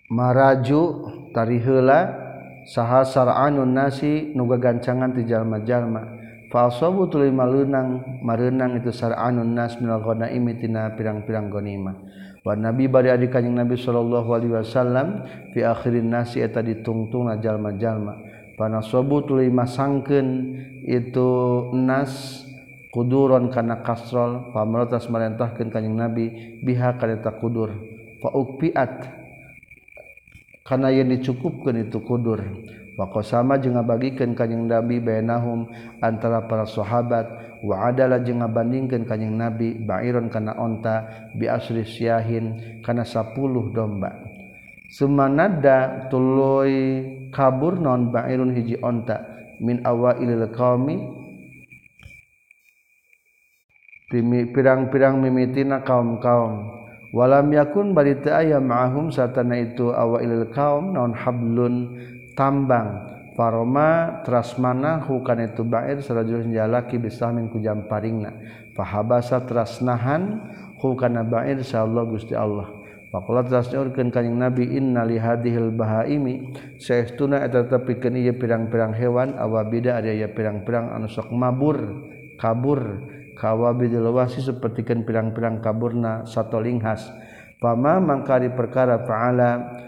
[0.10, 0.82] maraju
[1.36, 2.18] tarihula
[2.72, 6.18] saha sar'anun nasi nu gagancangan ti jalma-jalma.
[6.50, 11.94] Fa asabu tuluy malunang mareunang itu sar'anun nas minal ghanaimi tina pirang-pirang ghanimah
[12.42, 18.18] wa nabi bari adi kanjing nabi sallallahu alaihi wasallam fi akhirin nasi eta ditungtungna jalma-jalma.
[18.58, 21.30] Panasabu tuluy masangkeun itu
[21.78, 22.44] nas
[22.90, 27.74] kuduron kana kasrol pamertas merentahkeun kanjing nabi biha kaneta kudur.
[28.20, 29.08] Fa ukpiat
[30.66, 32.42] kana yang dicukupkeun itu kudur.
[33.00, 35.72] Wa sama jeung ngabagikeun kanjing nabi bainahum
[36.04, 37.32] antara para sahabat
[37.64, 43.38] wa adalah jeung ngabandingkeun kanjing nabi ba'iron kana onta bi asri syahin kana 10
[43.72, 44.12] domba.
[44.90, 49.22] Sumanada tuluy kabur non ba'irun hiji onta
[49.62, 50.98] min awailil qaumi
[54.10, 56.82] pirang-pirang mimitina kaum-kaum.
[57.10, 61.98] Walam yakun barita aya ma'ahum satana itu awailil kaum naun hablun
[62.38, 63.18] tambang.
[63.34, 68.36] Faroma trasmana hukan itu ba'ir sarajul jalaki bisahmin min kujam paringna.
[68.76, 70.44] Fahabasa trasnahan
[70.84, 72.68] hukana ba'ir sallallahu gusti Allah.
[73.10, 76.54] Pakulat tasnyurkeun kanjing Nabi inna li hadhil bahaimi.
[76.78, 82.06] Saestuna eta tepikeun ieu pirang-pirang hewan awabida ada aya pirang-pirang anu sok mabur
[82.38, 83.08] kabur.
[83.40, 87.08] kawabi dilewasi sepertikan pirang-pirang kaburna satolinghas
[87.64, 89.80] pama mangkari perkara faala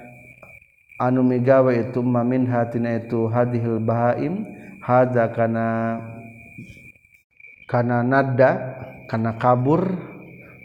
[0.96, 4.48] anu migawa itu mamin hatina itu hadhil bahaim
[4.80, 6.00] hada kana
[7.68, 8.52] kana nada
[9.12, 10.12] kana kabur.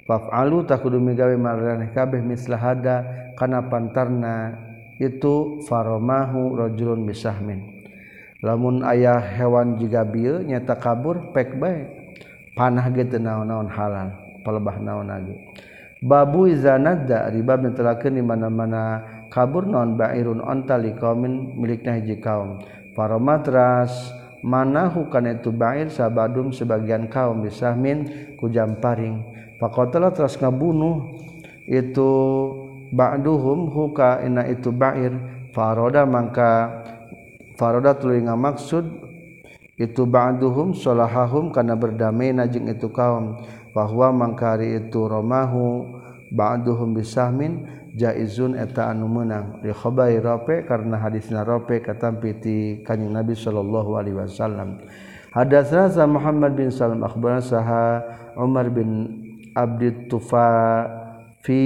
[0.07, 3.03] Fafalu takudu migawe maraneh kabeh mislah hada
[3.35, 4.55] kana pantarna
[5.03, 7.91] itu faromahu rajulun bisahmin.
[8.39, 11.96] Lamun ayah hewan jiga bil nyata kabur pek baik
[12.57, 15.37] panah ge teu naon-naon halal palebah naon lagi
[16.01, 22.63] babu ribab netelakeun di mana-mana kabur non bairun ontali kaumin miliknya hiji kaum.
[22.97, 23.93] Para matras
[24.41, 29.21] mana hukan itu bair sabadum sebagian kaum bisahmin kujam paring
[29.61, 31.21] pakotalah teras ngabunuh
[31.69, 32.11] itu
[32.95, 35.13] ba'duhum huka ina itu bair.
[35.57, 36.85] Faroda mangka
[37.57, 39.06] faroda tuluy maksud
[39.77, 43.37] itu ba'duhum solahahum karena berdamai najing itu kaum.
[43.77, 45.85] Bahwa mangkari itu romahu
[46.33, 53.13] ba'duhum bisahmin jaizun eta anu menang li khabari rafi karena hadisna rafi katampi ti kanjing
[53.13, 54.81] Nabi sallallahu alaihi wasallam.
[55.33, 58.01] Hadatsna sa Muhammad bin Salam akhbarana saha
[58.41, 59.13] Umar bin
[59.53, 60.89] Abdi Tufa
[61.45, 61.61] fi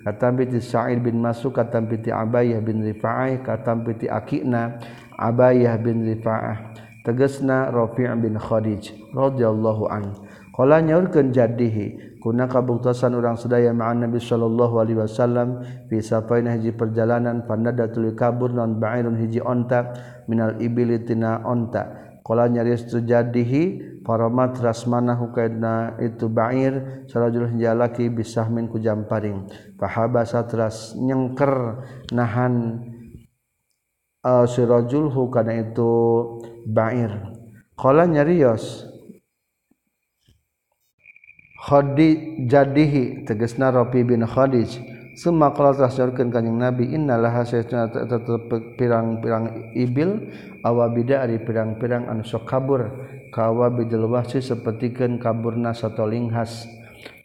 [0.00, 4.80] katampi ti Sa'id bin Masuk katampi ti Abayah bin Rifa'ah katampi ti Akina.
[5.22, 6.74] Abayah bin Rifa'ah
[7.06, 10.14] tegasna Rafi' bin Khadij radhiyallahu an.
[10.52, 16.76] Qala nyaurkeun jadihi kuna kabuktasan orang sedaya ma'an Nabi sallallahu alaihi wasallam fi safaina hiji
[16.76, 19.96] perjalanan pandada tuluy kabur non ba'irun hiji onta
[20.28, 22.12] minal ibili tina onta.
[22.22, 23.62] Qala nyaris tujadihi
[24.06, 31.82] paramat rasmana hukaidna itu ba'ir sarajul jalaki bisahmin ku jamparing fahabasa tras nyengker
[32.14, 32.86] nahan
[34.22, 35.90] Ah, uh, sirajulhu kana itu
[36.70, 37.10] bair.
[37.74, 38.86] Qala nyarios.
[41.66, 44.78] Khadi jadihi tegasna Rabi bin khadij.
[45.18, 50.30] Summa qala tasyurkeun kanjing nabi innalaha sayyidatuna tetep pirang-pirang ibil
[50.64, 52.88] awabida ari pirang-pirang anu sok kabur
[53.28, 56.64] kawa bijil wahsi sapertikeun kaburna satoling has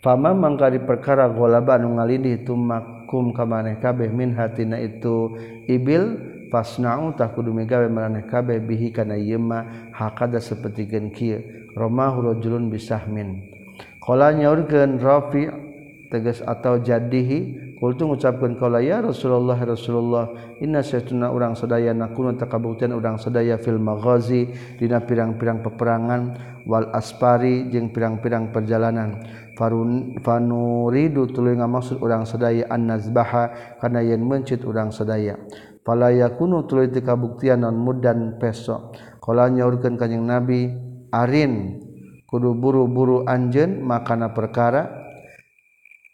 [0.03, 5.39] fama mangkari perkara golaba anu ngalidi tumakum kamane kabeh min hatina itu
[5.71, 11.39] ibil fasnau tak kudu megawe maraneh kabeh bihi kana yema hakada sapertikeun kieu.
[11.77, 13.53] Romahu rajulun bisahmin.
[14.01, 15.45] Qala nyaurkeun rafi
[16.09, 22.95] tegas atau jadihi kultu ngucapkeun qala ya rasulullah rasulullah inna satuna urang sadaya nakunu takabuktian
[22.95, 24.49] urang sadaya fil maghazi
[24.81, 26.21] dina pirang-pirang peperangan
[26.65, 29.21] wal aspari jeung pirang-pirang perjalanan.
[29.53, 35.37] Farun fanuridu tuluy ngamaksud urang sadaya annazbaha kana yen mencit urang sadaya.
[35.87, 38.91] yakunu tuluy teu kabuktian non mudan peso
[39.23, 40.75] qala nyaurkeun kanjing nabi
[41.15, 41.79] arin
[42.27, 45.07] kudu buru-buru anjeun makana perkara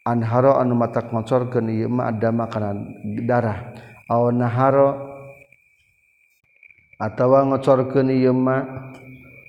[0.05, 2.75] anharo anu matak ngocorkeun ieu mah adama kana
[3.23, 3.73] darah.
[4.12, 5.09] Aw naharo
[6.99, 8.93] atawa ngocorkeun ieu mah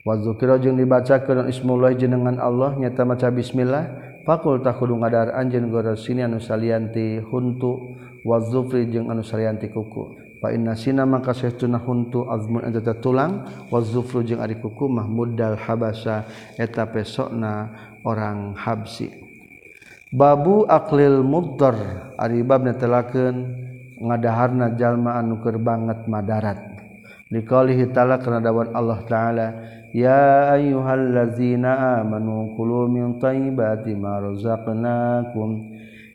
[0.06, 5.68] wa dzikra jeung dibacakeun ismullah jenengan Allah nyata maca bismillah Pakul tak kudu ngadar anjeun
[5.68, 7.92] gora sini anu salianti huntu
[8.24, 10.16] wa zufri jeung anu salianti kuku.
[10.40, 15.60] Fa inna sina maka saestuna huntu azmun eta tulang wa zufru jeung ari kuku mahmuddal
[15.60, 16.24] habasa
[16.56, 17.68] eta pesona
[18.00, 19.12] orang habsi.
[20.08, 21.76] Babu aqlil muddar
[22.16, 23.36] ari babna telakeun
[24.00, 26.64] ngadaharna jalma anu keur banget madarat.
[27.28, 29.46] Liqaulihi ta'ala kana dawan Allah ta'ala
[29.94, 35.48] يا أيها الذين آمنوا كلوا من طيبات ما رزقناكم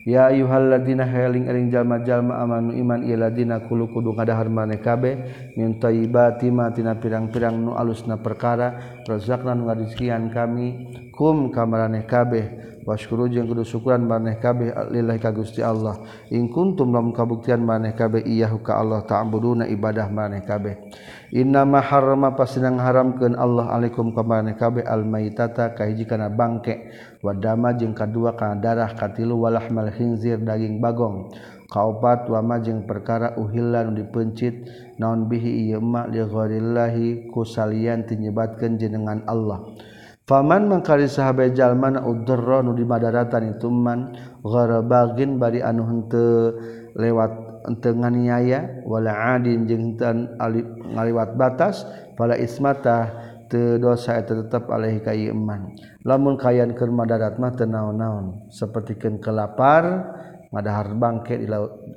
[0.08, 5.16] ya yuhalladina heling eling jalma-jalma amanu iman iladina kulu kudu ngadahar maneh kabeh
[5.60, 5.76] min
[6.56, 12.72] ma tina pirang-pirang nu alusna perkara rezakna nu ngarizkian kami kum kamarane kabeh.
[12.88, 16.00] Waskuru jeung kudu syukuran maneh kabeh lillahi ka Gusti Allah.
[16.34, 20.90] In kuntum lam kabuktian maneh kabeh iyahu ka Allah ta'buduna ibadah maneh kabeh.
[21.36, 26.90] Inna ma harrama pasinang haramkeun Allah alaikum ka maneh kabeh al maitata kahiji kana bangke.
[27.20, 31.32] wadama jeung kadua kana darah katilu walahmal khinzir daging bagong.
[31.70, 34.66] Kaopat wama jeung perkara uhilla nu dipencit
[34.98, 39.70] naon bihi ieu ma li ghairillahi kusalian tinyebatkeun jenengan Allah.
[40.26, 44.14] Faman mangkari sahabat jalma na nu di madaratan itu man
[44.46, 46.54] gharabagin bari anu henteu
[46.98, 50.26] lewat henteu nganiaya wala adin jeung henteu
[50.94, 51.86] ngaliwat batas
[52.18, 53.29] fala ismata
[53.82, 55.74] dosa eta tetep alaihi ka iman
[56.06, 60.06] lamun kayan keur madarat mah teu naon-naon sapertikeun kelapar
[60.50, 61.46] madahar bangke di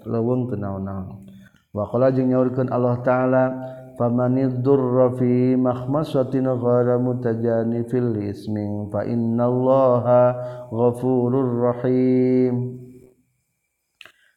[0.04, 1.24] leuweung teu naon-naon.
[1.72, 3.44] Wa qala jeung nyaurkeun Allah taala
[3.96, 10.36] famanid durra fi mahmasatin ghara mutajanifil ismin fa innallaha
[10.68, 12.76] ghafurur rahim.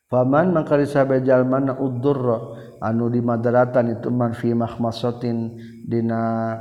[0.08, 6.56] Faman mangkali sabe jalma udurra anu di madaratan itu man fi mahmasatin dina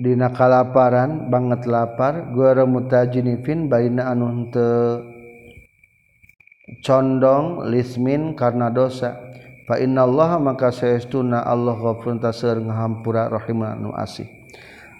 [0.00, 5.04] Dina kalaparan banget lapar gua mutajinifin baina anu teu
[6.80, 9.20] condong lismin karena dosa.
[9.68, 14.24] Fa innallaha maka saestuna Allah ghafurun taseur ngahampura rahiman anu asih.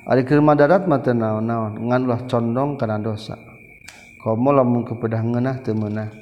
[0.04, 3.40] Ari keur madarat mah naon-naon ngan ulah condong kana dosa.
[4.20, 6.12] Komo lamun kepedah ngeunah teu meunah.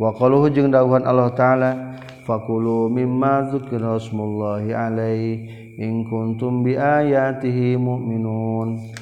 [0.00, 1.70] Wa qaluhu jeung dawuhan Allah taala
[2.24, 5.63] fakulu mimma dzukira asmullahi alaihi.
[5.78, 8.94] in kuntum bi ayatihi mu'minun.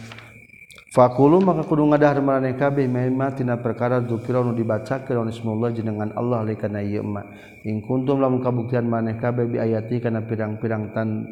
[0.93, 6.45] Fakulu maka kudu ngadahar maraneh kabeh mimma tina perkara dzikira nu dibacakeun ismullah jenengan Allah
[6.45, 7.25] li kana ieu ma.
[7.65, 11.25] In kuntum lamun kabuktian maraneh kabeh bi ayati kana pirang-pirang tan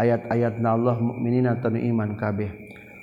[0.00, 2.48] ayat-ayatna Allah mukminina tanu iman kabeh.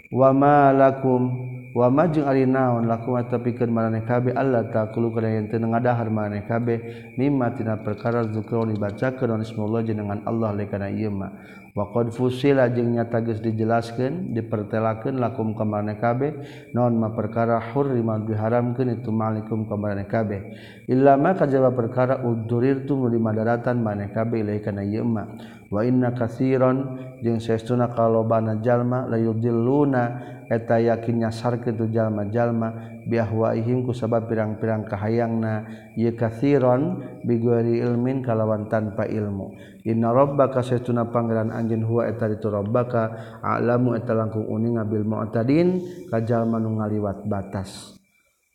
[0.09, 5.45] Wa ma lakum wama jeung ari naon laku tepikeun maraneh kabeh Allah taqulu kana yen
[5.49, 10.89] teu ngadahar maraneh kabeh mimma tina perkara zikra dibacakeun on ismullah jenengan Allah le kana
[10.89, 11.29] ieu mah.
[11.69, 16.31] Wa qad fusila jeung nyata geus dijelaskeun dipertelakeun lakum ka maraneh kabeh
[16.73, 20.41] naon ma perkara hurrima diharamkeun itu malikum ka maraneh kabeh
[20.89, 25.59] illa ma kajaba perkara udurirtu di madaratan maraneh kabeh le kana ieu mah.
[25.69, 30.03] Wa inna katsiran jeung saestuna kalobana jalma la yudilluna
[30.49, 35.69] eta yakinnya sarke tu jalma-jalma biahwaihim ku sabab pirang-pirang kahayangna.
[35.93, 39.53] Ye kathiron biguari ilmin kalawan tanpa ilmu.
[39.85, 45.79] Inna rabbaka saytuna pangeran anjeun huwa eta ditu rabbaka a'lamu eta langkung uninga bil mu'tadin
[46.09, 47.95] ka jalma nu ngaliwat batas.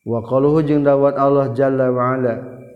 [0.05, 2.35] Wa qaluhu jeung dawat Allah jalla wa ala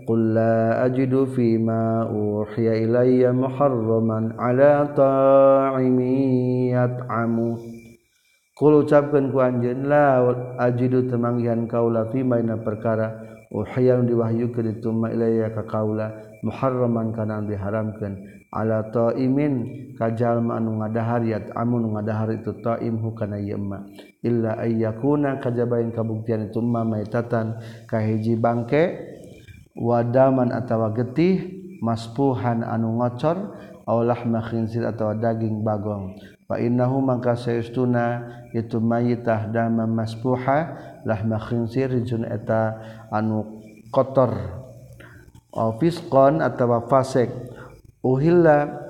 [0.09, 6.01] قل لا أجد فيما أوحي إلي محرما على طاعم
[6.73, 7.57] يطعمه
[8.59, 13.15] yat'amu ucapkan ku anjenlah ajidu temanggihan kaula fi maina perkara.
[13.55, 16.11] Uhayan diwahyu ke dituma ilaya ka kaula.
[16.43, 18.19] Muharraman kana diharamkeun
[18.51, 23.85] ala taimin kajal anu ngadahariat amun ngadahar itu taim hukana yemma
[24.23, 27.63] illa ayyakuna kajabain kabuktian itu ma maitatan.
[27.87, 28.99] Kahiji bangke
[29.79, 33.55] wadaman atawa getih maspuhan anu ngocor
[33.87, 36.19] aulah makhinsir atau daging bagong
[36.57, 38.25] innahu mangka saestuna
[38.57, 40.61] itu mayitah dama masbuha
[41.05, 42.81] lah makhinsir jun eta
[43.13, 43.61] anu
[43.93, 44.33] kotor.
[45.53, 47.29] Au fiskon atawa fasik.
[48.01, 48.81] Uhilla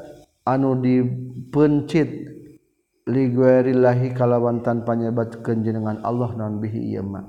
[0.46, 2.30] anu dipencit
[3.10, 7.26] liguerillahi kalawan tanpa nyebat kenjenengan Allah non bihi ieu mah.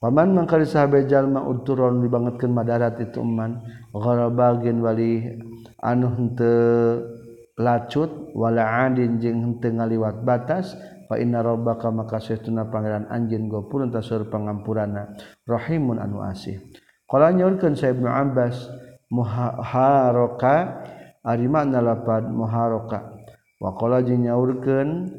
[0.00, 3.60] Paman mangka sahabat jalma uturon dibangetkeun madarat itu man
[3.92, 5.36] gharabagin wali
[5.84, 7.15] anu henteu
[7.56, 10.76] lacutwala adin jengte ngaliwat batas
[11.08, 15.16] fa inna robbaka maka saytuna pangeran anjeun gopur tasur pangampurana
[15.48, 16.60] rahimun anu asih.
[17.06, 18.66] Qala nyorkeun sa ibnu abbas
[19.10, 20.82] muharaka
[21.22, 23.14] ari makna lapad muharaka
[23.62, 25.10] wa qala jeung nyaurkeun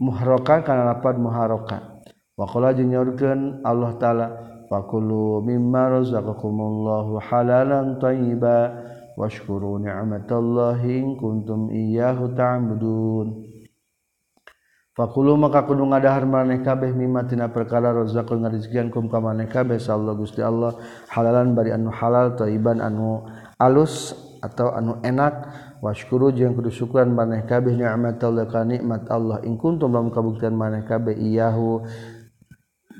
[0.00, 2.00] muharaka kana lapad muharaka
[2.34, 4.26] wa qala jeung nyaurkeun Allah taala
[4.72, 8.88] fakulu mimma razaqakumullahu halalan thayyiban
[9.20, 13.52] washkuru ni'matallahi in kuntum iyyahu ta'budun.
[14.90, 19.78] Fakulu maka kudu ngadahar maneh kabeh mimma tina perkara rezaqul ngarizkian kum ka maneh kabeh
[19.78, 20.76] sallallahu Gusti Allah.
[21.12, 23.22] Halalan bari anu halal thayyiban anu
[23.60, 25.46] alus atau anu enak.
[25.80, 29.40] Washkuru jeung kudu syukuran maneh kabeh ni'matallahi ka nikmat Allah.
[29.46, 31.86] In kuntum lam kabuktian maneh kabeh iyahu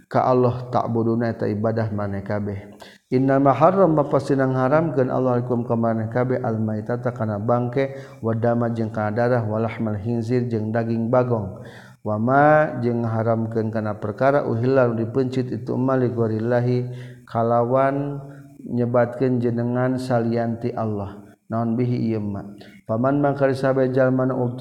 [0.08, 2.70] ka Allah ta'buduna eta ibadah maneh kabeh.
[3.10, 8.70] Innama haram pasti nang haramkeun Allah alaikum ka maneh kabe almaitata kana bangke wa dama
[8.70, 11.58] jeung kana darah walahmal hinzir jeung daging bagong.
[12.06, 16.86] Wama jeung haramkeun kana perkara uhillal dipencit itu mali gorillahi
[17.26, 18.22] kalawan
[18.62, 21.34] nyebatkeun jenengan salianti Allah.
[21.50, 22.46] Naon bihi ieu ma
[22.86, 24.54] paman mangkari sabe jalma nu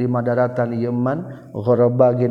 [0.00, 1.52] di madaratan ieu man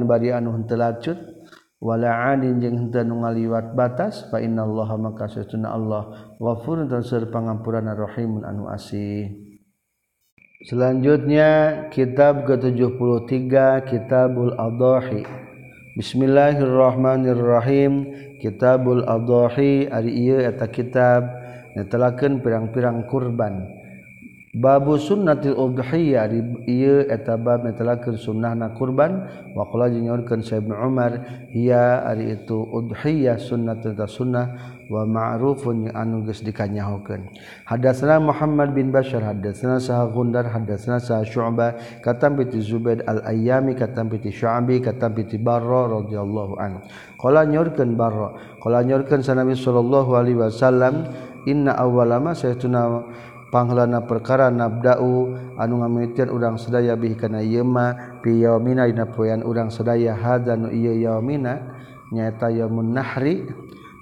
[0.02, 1.37] bari anu henteu lacut?
[1.78, 7.30] Wala adin jeung henteu nu ngaliwat batas fa innallaha maka satuna Allah ghafurun dan seur
[7.30, 9.30] pangampurana rahimun anu asih.
[10.66, 15.22] Selanjutnya kitab ke-73 kitabul adhahi
[15.98, 17.94] Bismillahirrahmanirrahim.
[18.42, 21.30] Kitabul adhahi ari ieu eta kitab
[21.78, 23.77] netelakeun pirang-pirang kurban
[24.58, 29.30] Babu sunnatil udhiyah di ieu eta bab netelakeun sunnahna kurban.
[29.54, 31.22] Wa qala jinyorkeun Syekh Umar
[31.54, 37.30] hiya ari itu udhiyah sunnah ta sunnah wa ma'rufun anu geus dikanyahokeun.
[37.70, 44.10] Hadatsana Muhammad bin Bashar hadatsana Sah Gundar hadatsana Sah Syu'bah katam bi Zubaid al-Ayyami katam
[44.10, 46.82] bi Syu'bi katam bi Barra radhiyallahu anhu.
[47.22, 51.14] Qala nyorkeun Barra qala nyorkeun sanabi sallallahu alaihi wasallam
[51.46, 53.06] inna awwalama saytuna
[53.48, 59.72] panglana perkara nabdau anu ngamitian urang sedaya bih kana yema fi yaumina dina poean urang
[59.72, 61.64] sedaya hadza nu ieu yaumina
[62.12, 63.48] nyaeta yaumun nahri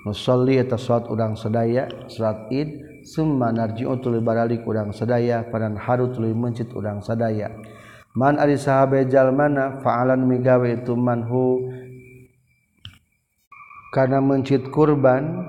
[0.05, 2.69] nusolli eta salat urang sedaya salat id
[3.05, 7.53] summa narji'u tuluy baralik urang sedaya padan haru tuluy mencit urang sedaya
[8.17, 11.69] man ari sahabe jalmana fa'alan migawe itu manhu
[13.93, 15.45] kana mencit kurban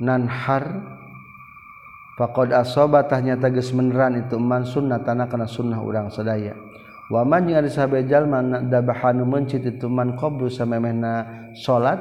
[0.00, 0.95] nanhar
[2.16, 6.56] Faqad asobatah nyata geus meneran itu man sunnah tanah kana sunnah urang sadaya.
[7.12, 12.00] Wa man jeung ari sahabe jalma dabahanu mencit itu man qablu samemehna salat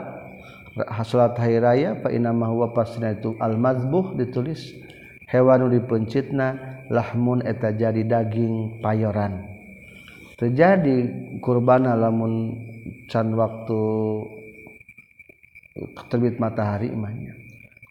[1.04, 4.72] salat hari raya fa inna ma huwa pasna itu al mazbuh ditulis
[5.28, 9.52] hewan nu dipencitna lahmun eta jadi daging payoran.
[10.40, 11.12] Terjadi
[11.44, 12.56] kurbana lamun
[13.12, 13.84] can waktu
[16.08, 17.45] terbit matahari imahnya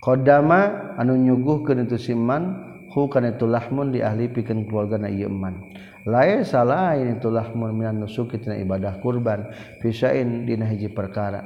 [0.05, 2.61] Qdama anu nyuguh ketu siman
[2.93, 5.65] hukanitulahmun di ahli pikan keluarga na iman
[6.05, 9.49] lain salah itulahmun minan nusuki tina ibadah kurban
[9.81, 11.41] fisain dina hiji perkara.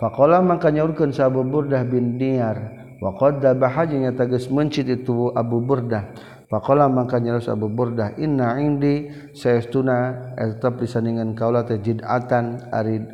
[0.00, 2.56] Pakola maka nyaurkeun sa Abu Burdah bin Diyar
[3.04, 6.08] wa qad dabaha jeung tegas mencit itu Abu Burdah.
[6.48, 13.04] Pakola maka nyarus Abu Burdah inna indi saestuna eta pisandingan kaula teh jid'atan ari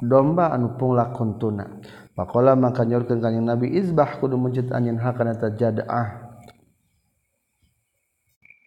[0.00, 1.68] domba anu punglak kuntuna
[2.12, 6.28] Pakola maka nyorkeun kanjing Nabi izbah kudu mencit anjeun hakana ta jadaah.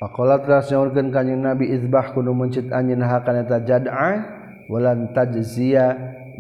[0.02, 4.16] Pakola teras nyorkeun kanjing Nabi izbah kudu mencit anjeun hakana ta jadaah
[4.66, 5.94] walan tajziya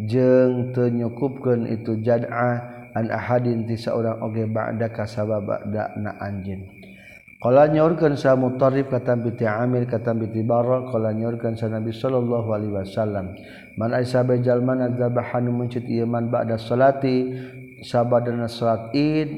[0.09, 6.74] jeung teu nyukupkeun itu jadaah an ahadin ti saurang oge ba'da kasabab ba'da na anjeun.
[7.35, 7.67] Kala
[8.15, 11.11] sa Mutarrif katam piti Amir katam piti Bara kala
[11.59, 13.35] sa Nabi sallallahu alaihi wasallam
[13.75, 17.35] man aisa bajal man adzabahan muncit ieu ba'da salati
[17.83, 19.29] sabadana salat Id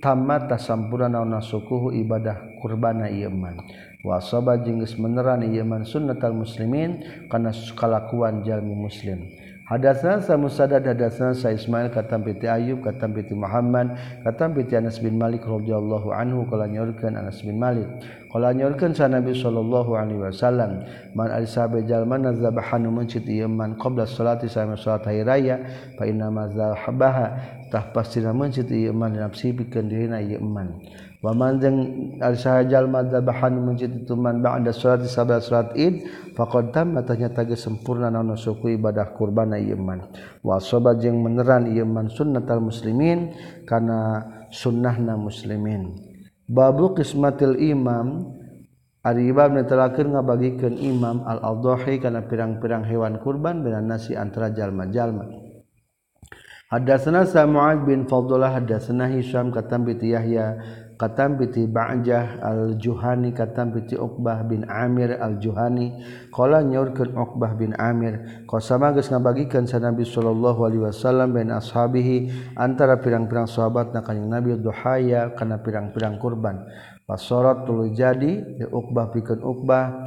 [0.00, 3.60] tamata sampurna na sukuhu ibadah kurbana iman.
[4.00, 9.28] Wa sabah geus meneran iman sunnatal muslimin kana kalakuan jalmi muslim.
[9.70, 13.94] Hadatsana sa Musaddad hadatsana sa Ismail katam piti Ayub katam piti Muhammad
[14.26, 17.86] katam piti Anas bin Malik radhiyallahu anhu kala nyorkeun Anas bin Malik.
[18.34, 20.82] Kala nyorkeun sa Nabi sallallahu alaihi wasallam
[21.14, 25.62] man alisabe jalma nazabahan mencit ieu man qabla salati sama salat hari raya
[25.94, 30.82] fa inna ma zahabaha tah pastina mencit ieu man nafsi pikeun dirina ieu man.
[31.20, 31.76] Wamanjeng
[32.16, 36.00] alsahjalmadzabahan menjid ituman ba'da salat sabat salat id
[36.32, 40.08] faqad tamma tanya ge sempurna naon suku ibadah kurban iman
[40.40, 43.36] wa soba jeung meneran ieu man sunnatal muslimin
[43.68, 45.92] kana sunnahna muslimin.
[46.48, 48.24] Babu qismatil imam
[49.04, 55.49] ari bab netelakeun ngabagikeun imam al adhahi kana pirang-pirang hewan kurban dengan nasi antara jalma-jalma
[56.70, 60.54] Hadatsana Sa'ad bin Fadlah hadatsana Hisham katam bi Yahya
[60.94, 65.98] katam bi Ba'jah al-Juhani katam bi Uqbah bin Amir al-Juhani.
[66.30, 72.54] Qala nyaurkeun Uqbah bin Amir qasama geus ngabagikeun sa Nabi sallallahu alaihi wasallam bain ashabihi
[72.54, 76.70] antara pirang-pirang sahabat na kanjing Nabi duhaya kana pirang-pirang kurban.
[77.02, 80.06] Pasorat tuluy jadi di Uqbah pikeun Uqbah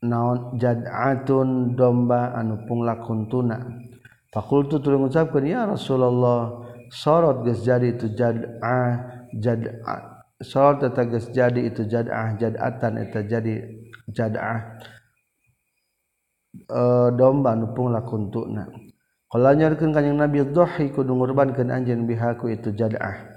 [0.00, 3.28] naon jad'atun domba anu punglakuntuna
[3.60, 3.89] tuna.
[4.30, 6.54] Fakultu tuluy ngucapkeun ya Rasulullah
[6.90, 13.54] sorot geus jadi itu jad'ah jad'ah salat tegas jadi itu jadah jadatan eta jadi
[14.08, 14.80] jadah.
[16.50, 16.80] E,
[17.14, 18.66] domba nupung lakuntukna
[19.30, 23.29] kalau nyarkeun kanjing Nabi dhahi kudu ngurbankeun anjeun bihaku itu jadah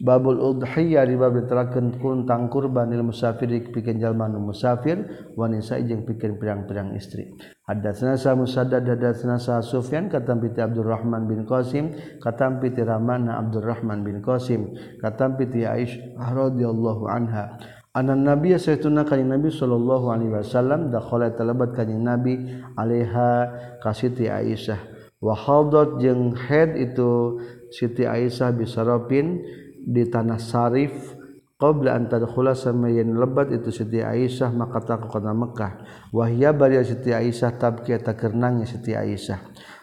[0.00, 5.76] Babul udhiyah di bab diterakeun kuntang kurban lil musafir pikeun jalma nu musafir wa nisa
[5.76, 7.36] jeung pikeun pirang-pirang istri.
[7.68, 14.00] Hadatsana sa Musaddad hadatsana sa Sufyan katam piti Abdurrahman bin Qasim katam piti Ramana Abdurrahman
[14.00, 14.72] bin Qasim
[15.04, 17.60] katam piti Aisyah radhiyallahu anha.
[17.92, 22.40] Anna Nabi sayyiduna kanjing Nabi sallallahu alaihi wasallam dakhala talabat kanjing Nabi
[22.72, 23.52] alaiha
[23.84, 24.80] ka Siti Aisyah.
[25.20, 27.36] Wa hadat jeung head itu
[27.68, 29.44] Siti Aisyah bisarapin
[29.86, 31.20] di tanah Syarif
[31.60, 35.84] qabla an tadkhula samayan lebat itu Siti Aisyah maka tak kota Mekah.
[36.10, 39.38] Wahya bari Siti Aisyah tabki eta kerenangnya Siti Aisyah.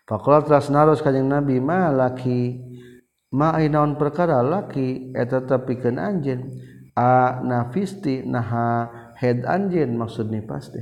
[0.10, 2.58] Faqala teras naros kanjing Nabi ma laki?
[3.38, 5.14] Ma ainaun perkara laki?
[5.14, 6.42] Eta tapikeun anjeun.
[6.98, 8.90] A nafisti naha
[9.22, 10.82] head anjeun maksud ni pasti.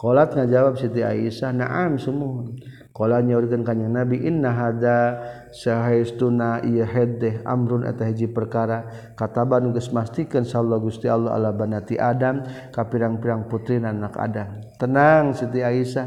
[0.00, 2.56] Qalat ngajawab Siti Aisyah na'am sumuhun
[2.90, 4.98] Kala nyaurikeun ka Nabi inna hada
[5.54, 11.94] sahaistuna ieu heddeh amrun eta hiji perkara kataban geus mastikeun sallallahu Gusti Allah ala banati
[11.94, 12.42] Adam
[12.74, 14.58] ka pirang-pirang putri anak Adam.
[14.74, 16.06] Tenang Siti Aisyah,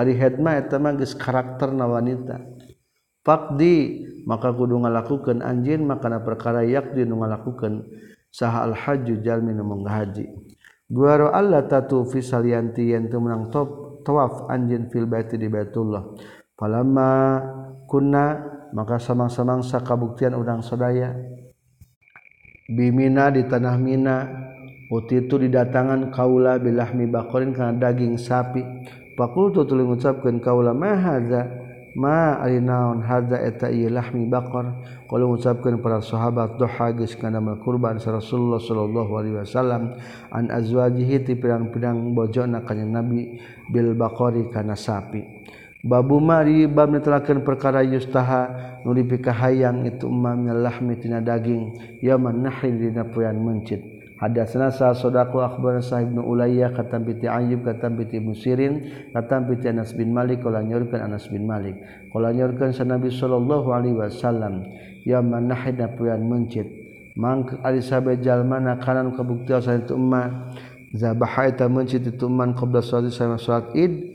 [0.00, 2.40] ari had eta mah geus karakterna wanita.
[3.20, 3.76] Faqdi
[4.24, 7.84] maka kudu ngalakukeun anjeun makana perkara yakdi nu ngalakukeun
[8.32, 10.28] saha al hajju jalmi nu manghaji.
[10.88, 16.14] Guaro Allah tatu fi salianti yen menang top tawaf anjin fil baiti di Baitullah.
[16.54, 17.40] Falamma
[17.88, 21.16] kunna maka samang-samang sakabuktian urang sadaya.
[22.68, 24.18] Bimina di tanah Mina.
[24.92, 28.60] Uti itu didatangan kaula bilahmi bakorin kana daging sapi.
[29.16, 31.48] Fakultu tuluy ngucapkeun kaula ma hadza?
[31.94, 34.82] Ma ari naon hadza eta ieu lahmi baqar.
[35.06, 39.94] Kalau ngucapkeun para sahabat doha geus kana kurban sa Rasulullah sallallahu alaihi wasallam
[40.34, 43.38] an azwajihi ti pirang-pirang bojona kanjing Nabi
[43.70, 45.22] bil baqari kana sapi.
[45.84, 52.72] Babu mari bab netelakeun perkara yustaha nu dipikahayang itu umamnya lahmi tina daging yaman nahri
[52.72, 53.93] dina poean mencit
[54.24, 58.80] Hadatsana sa sadaku akhbarana Sa'ib bin Ulayyah katam biti Ayyub katam biti Musirin
[59.12, 61.76] katam biti Anas bin Malik qala nyorkeun Anas bin Malik.
[62.08, 64.64] Qala nyorkeun sa Nabi sallallahu alaihi wasallam
[65.04, 66.64] ya man nahida puyan mencit
[67.20, 70.48] mang ari sabe jalmana kanan kabuktian sa itu umma
[70.96, 74.13] zabaha eta mencit itu man qabla salat salat id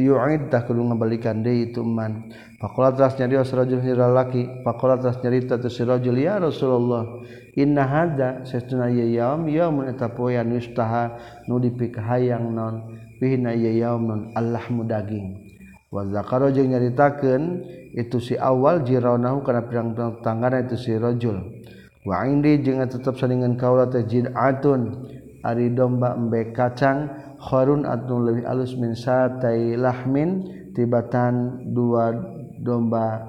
[0.00, 2.32] yu'id takulu ngabalikan deui itu man.
[2.56, 4.64] Faqala teras nyarios rajul laki.
[4.64, 7.04] Faqala teras nyarita tu sirajul ya Rasulullah
[7.52, 14.08] inna hadza sesuna ye yaum yaumun eta poean yustaha nu dipikahayang non fihna ye yaum
[14.08, 15.36] non Allah mudaging
[15.92, 17.60] wa zakaro jeung nyaritakeun
[17.92, 21.60] itu si awal jiraunahu kana pirang-pirang tanggana itu si rajul.
[22.08, 25.12] Wa indi jeung tetep saningan kaula teh jid'atun.
[25.42, 32.14] Ari domba embe kacang kharun atun leuwih alus min satai lahmin tibatan dua
[32.62, 33.26] domba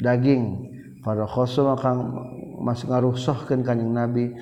[0.00, 0.74] daging.
[1.04, 2.12] Para khoso kang
[2.60, 4.34] mas ngaruhsohkeun kanjing nabi.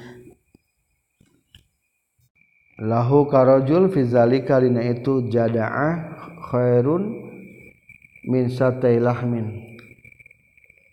[2.76, 6.12] Lahu karojul fizalika dina itu jadaah
[6.52, 7.08] khairun
[8.26, 9.75] min satailahmin fala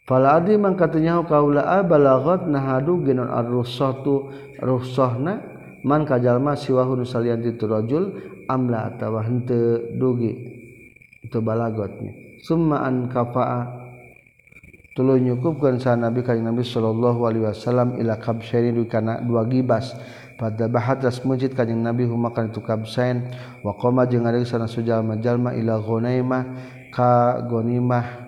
[0.08, 4.28] adi man katanya kaula balagot nahadu genon ar-russatu
[4.60, 5.40] russahna
[5.88, 8.12] man kajalma siwahu salian itu rajul
[8.52, 10.32] amla atawa henteu dugi.
[11.24, 12.12] Itu balagotnya.
[12.44, 13.84] Summa an kafa'a.
[14.94, 19.96] Tuluy nyukupkeun sa nabi ka nabi sallallahu alaihi wasallam ila kabsyaini kana dua gibas.
[20.36, 23.32] Pada bahat ras mujid kanjing nabi humakan itu kabsain
[23.64, 26.44] wa qama jeung ari sana sujal majalma ila ghunaimah.
[26.94, 28.23] Ka gonimah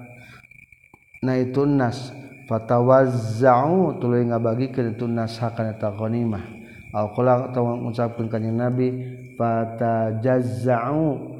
[1.23, 2.11] naitun nas
[2.45, 6.53] fatawazza'u tuluy ngabagikeun itu nas hakana ta ghanimah.
[6.95, 8.87] Au qala tawa ngucapkeun ka nabi.
[9.35, 11.35] Fatajazza'u.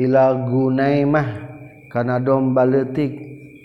[0.00, 1.28] Ila gunaimah.
[1.92, 3.12] Kana domba leutik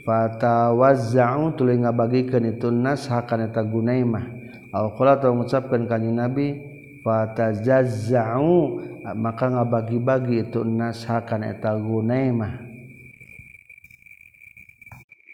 [0.03, 1.55] fatawazza'u.
[1.55, 4.28] Tuluy ngabagikeun itu nas hakana ta gunaimah.
[4.76, 6.60] Au qala tawa ngucapkeun ka nabi.
[7.07, 8.51] Fatajazza'u.
[9.16, 12.68] Maka ngabagi-bagi itu nas hakana ta gunaimah.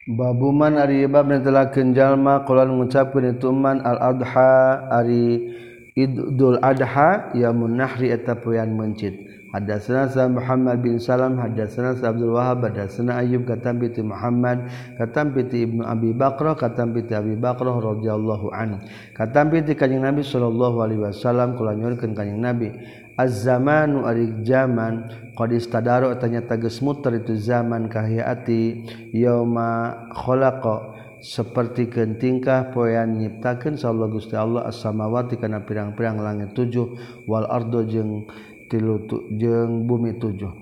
[0.06, 5.50] Babuman ari bab telah kenjalma kalau mengucapkan itu man al adha ari
[5.98, 9.18] idul adha ya munahri eta poyan mencit.
[9.50, 15.34] Hadatsana sa Muhammad bin Salam hadatsana sa Abdul Wahhab hadatsana Ayyub katam bi Muhammad katam
[15.34, 18.84] bi Ibnu Abi Bakrah katam bi Abi Bakrah radhiyallahu anhu.
[19.18, 22.78] Katam bi kanjing Nabi sallallahu alaihi wasallam kanjing Nabi
[23.16, 28.84] az-zamanu ari zaman qad istadaru tanya tages muter itu zaman kahiyati
[29.16, 31.90] yauma khalaqa seperti
[32.22, 36.96] tingkah poean nyiptakeun sallallahu Gusti Allah as-samawati kana pirang-pirang langit tujuh
[37.26, 38.30] wal ardo jeung
[38.70, 39.02] tilu
[39.34, 40.54] jeung bumi tujuh.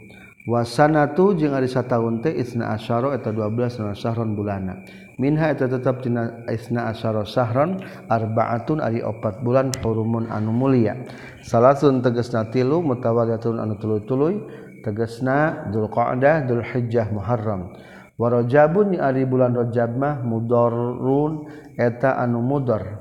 [0.43, 4.84] Wasana tu jeung ari sataun teh isna asyara eta 12 sahron bulana.
[5.24, 7.80] minha eta tetap tina isna asyara sahron
[8.11, 10.99] arbaatun ari opat bulan hurumun anu mulia.
[11.39, 14.43] Salasun tegesna tilu mutawaliyatun anu tuluy-tuluy
[14.84, 17.71] tegesna dzulqa'dah dzulhijjah muharram.
[18.19, 21.47] Wa rajabun ari bulan rajab mah mudarrun
[21.80, 22.99] eta anu mudar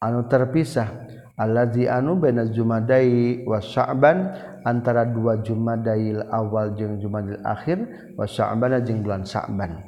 [0.00, 1.04] anu terpisah.
[1.34, 4.30] Allazi anu baina jumadai wa sya'ban
[4.62, 7.82] antara dua jumadail awal jeung jumadil akhir
[8.14, 9.82] wa sya'bana jeung bulan sya'ban.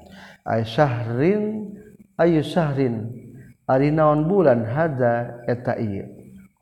[0.46, 1.42] Sa'ban Aysyahrin
[2.16, 2.94] Ayu Syahrin.
[3.66, 5.74] Ari naon bulan hada eta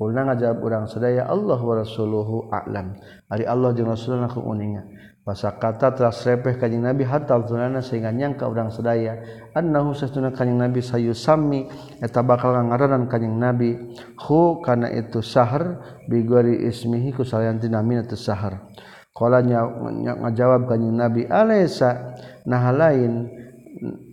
[0.01, 2.97] ngajab urang seaya Allah wa Rasuluhu a'lam.
[3.29, 4.89] Ari Allah jeung Rasulullah ku uninga.
[5.25, 9.25] Masa kata telah repeh kanyang nabi hatta zunana sehingga nyangka orang sedaya
[9.57, 11.65] annahu sesuna kanyang nabi sayu sami
[12.05, 13.73] eta bakal ngaranan kanyang nabi
[14.21, 15.81] hu kana itu sahar
[16.13, 18.69] bigori ismihi ku salayantina min itu sahar
[19.17, 23.44] qala ngajawab kanyang nabi alaysa nah lain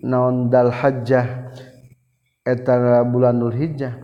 [0.02, 1.54] naon dal hajjah
[2.46, 3.98] eta bulan dul hijjah.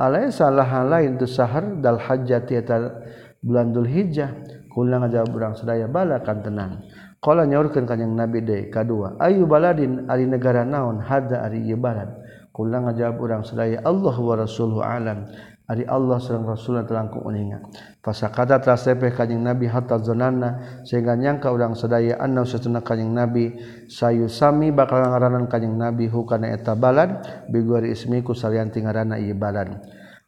[0.00, 3.04] Alaysa lah lain tu sahar dal hajjati eta
[3.42, 4.60] bulan dul hijjah.
[4.70, 6.72] Ngajawab urang sedaya balakan tenang
[7.20, 11.04] kalau nyaurkan kanyang nabi de kedua ayu baladin ari negara naon?
[11.04, 12.08] Hada ari ieu balad.
[12.54, 15.28] Kula ngajawab urang sedaya Allah wa rasuluhu alam
[15.70, 17.62] ari Allah sareng rasulna telangkung uninga
[18.02, 23.54] fasakata trasepeh kanyang nabi hatta zonanna sehingga nyangka urang sedaya anna satuna kanyang nabi
[23.86, 29.78] sayu sami bakal ngaranan kanyang nabi hukana eta balad bigori ismiku salianti ngaranna ieu balad.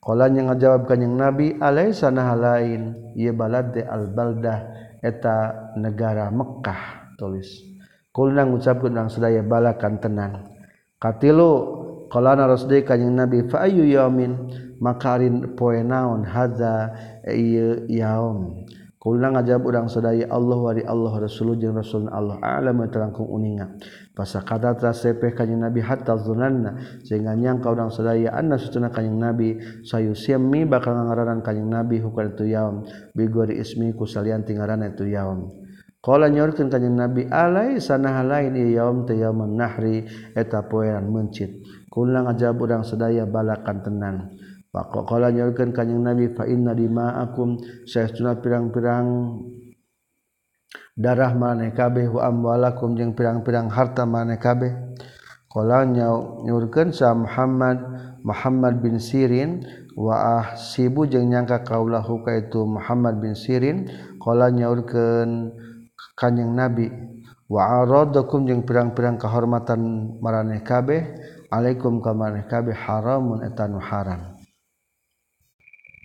[0.03, 4.59] Yang ngajawabkan yang nabi alai sana lain ia balad de al-baldah
[4.99, 7.47] eta negara Mekkah tulis.
[8.11, 10.35] Kulna ngucapkeun urang sadaya balakan tenang.
[10.99, 11.51] Katilu
[12.11, 14.35] qalana rasdi kanjing nabi fa ayu yaumin
[14.83, 16.91] makarin poe naon hadza
[17.87, 18.67] yaum.
[19.03, 23.75] Kulna ngajawab urang sadaya Allah wa Allah rasul jeung rasul Allah alam terangkung uninga.
[24.15, 27.03] Kata trasepeh kanjing nabi hatta zunanna.
[27.03, 32.39] Sehingga nyangka orang sadaya anna sutuna kanjing nabi sayu siami bakal ngaranan kanjing nabi hukan
[32.39, 32.87] itu yaum.
[33.11, 35.51] Bigori ismi ku salian tinggaran itu yaum.
[35.99, 40.07] Kala nyorkeun kanjing nabi alai sanaha lain ieu yaum teh yaum nahri.
[40.31, 41.59] Eta poean mencit.
[41.91, 44.19] Kula ngajab urang sadaya balakan tenang
[44.73, 49.37] Kala nyorkeun kanjing nabi fa inna dima'akum saestuna pirang-pirang
[50.97, 54.73] darah maneh kabeh wa amwalakum jeung pirang-pirang harta maneh kabeh.
[55.53, 57.85] Qala nyurkeun sa Muhammad
[58.25, 59.61] Muhammad bin Sirin
[59.93, 63.93] wa ahsibu jeung nyangka kaulahu ka itu Muhammad bin Sirin.
[64.17, 65.53] Qala nyaurkeun
[66.17, 66.89] kanjing Nabi
[67.53, 71.13] wa aradakum jeung pirang-pirang kehormatan maraneh kabeh.
[71.53, 74.32] Alaikum ka maneh kabeh haramun etan haram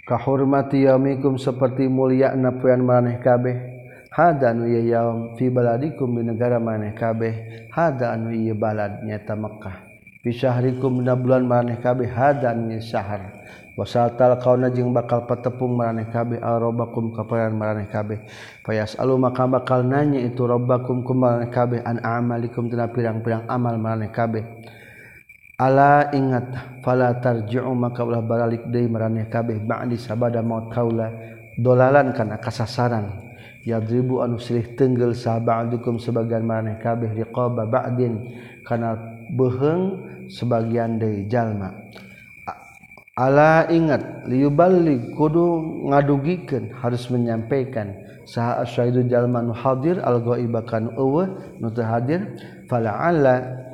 [0.07, 3.75] kahormati yaumikum seperti mulia na maneh kabeh.
[4.07, 7.67] Hada anu yaum fi baladikum di negara maneh kabeh.
[7.69, 9.83] Hada anu ieu balad nyata Mekkah.
[10.23, 12.07] Fi syahrikum dina bulan maneh kabeh.
[12.09, 13.45] Hada anu ieu syahr.
[13.77, 16.41] Wasatal kauna jeung bakal patepung maneh kabeh.
[16.41, 18.25] Arabakum ka poean maneh kabeh.
[18.65, 21.85] Payas alu maka bakal nanya itu rabbakum kumaneh kabeh.
[21.85, 24.41] An amalikum tina pirang-pirang amal maneh kabeh.
[25.57, 29.57] Ala ingat fala tarji'u maka ulah baralik deui meraneh kabeh.
[29.65, 31.09] Ba'di sabada maut kaula
[31.57, 33.25] dolalan kana kasasaran.
[33.65, 37.11] Yadribu anu silih tenggel sahabadukum sebagian meraneh kabeh.
[37.11, 38.21] Riqaba ba'din
[38.63, 38.95] kana
[39.33, 41.73] beheung sebagian dari jalma.
[43.17, 47.97] Allah ingat liubalik kudu ngadugikan harus menyampaikan.
[48.29, 51.25] Sah asyidu jalman hadir algoibakan uwa
[51.57, 52.37] nutu hadir
[52.69, 53.65] fala ala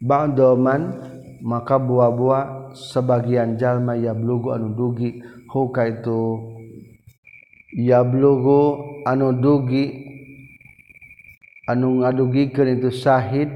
[0.00, 1.12] ba'doman
[1.44, 5.20] maka buah-buah sebagian jalma ya blugu anu dugi.
[5.46, 6.20] Huka itu
[7.72, 8.76] ya blugu
[9.08, 10.04] anu dugi
[11.64, 13.48] anu ngadugikeun itu sahid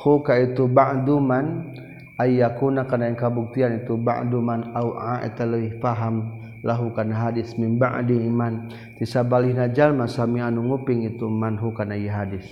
[0.00, 1.74] huka itu ba'duman
[2.16, 6.40] ayakuna kana yang kabuktian itu ba'du man au leuwih paham.
[6.64, 8.72] Lahu kana hadis min ba'di iman.
[8.96, 12.48] Tisabalihna jalma sami anu nguping itu manhu kana ieu hadis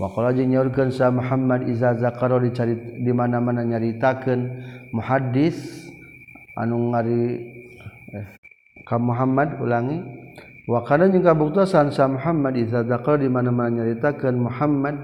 [0.00, 4.40] wa qala nyaurkeun sa Muhammad iza zakara dicari di mana-mana nyaritakeun
[4.96, 5.88] muhaddis
[6.56, 7.22] anu ngari
[8.16, 8.26] eh,
[8.88, 10.00] ka Muhammad ulangi.
[10.62, 14.96] Wa kana jeung kabuktosan sa Muhammad iza zakara di mana-mana nyaritakeun Muhammad.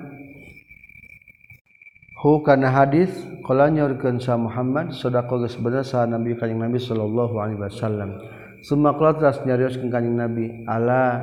[2.18, 3.11] Hukana hadis
[3.47, 8.18] qala nyorkeun sa Muhammad sadaqa geus bener sa Nabi kanjing Nabi sallallahu alaihi wasallam.
[8.64, 11.22] Qala teras nyarioskeun kanjing Nabi ala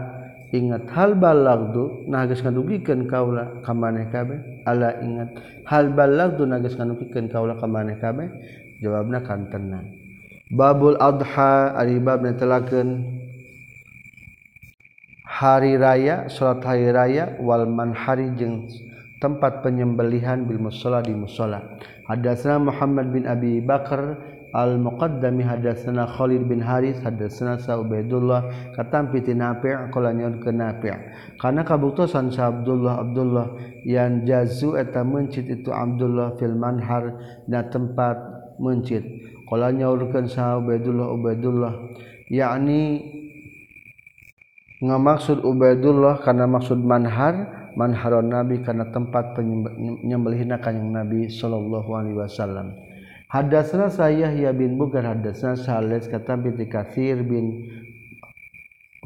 [0.55, 4.63] ingat hal halbaldu nagas ngadugikan kaula kamaneh kabeh?
[4.63, 5.35] Ala ingat
[5.67, 8.31] hal halbaldu nagas ngadugikan kaula kamaneh kabeh?
[8.79, 9.91] Jawabna kantenan.
[10.55, 13.19] Babul adha ari bab netelakeun.
[15.27, 18.71] Hari raya salat hari raya wal manhari jeung
[19.19, 21.75] tempat penyembelihan bil musalla di musala
[22.07, 28.71] hadatsna Muhammad bin Abi Bakar al muqaddami hadatsana Khalid bin Haris hadatsana Sa Ubaidullah.
[28.71, 30.95] Katampi ti Nafi' qala ke Nafi'
[31.35, 33.47] kana kabuktosan Sa Abdullah Abdullah
[33.83, 37.19] yang jazu eta mencit itu Abdullah fil manhar
[37.51, 38.15] na tempat
[38.63, 39.03] mencit.
[39.51, 41.73] Qala nyaurkeun Sa Ubaidullah Ubaidullah.
[42.31, 43.03] Yakni
[44.79, 52.84] ngamaksud Ubaidullah karena maksud manhar manharon nabi karena tempat penyembelihan kanjing nabi sallallahu alaihi wasallam
[53.35, 57.67] hadatsana saya ya bin bugar hadatsana Salis kata binti Katsir bin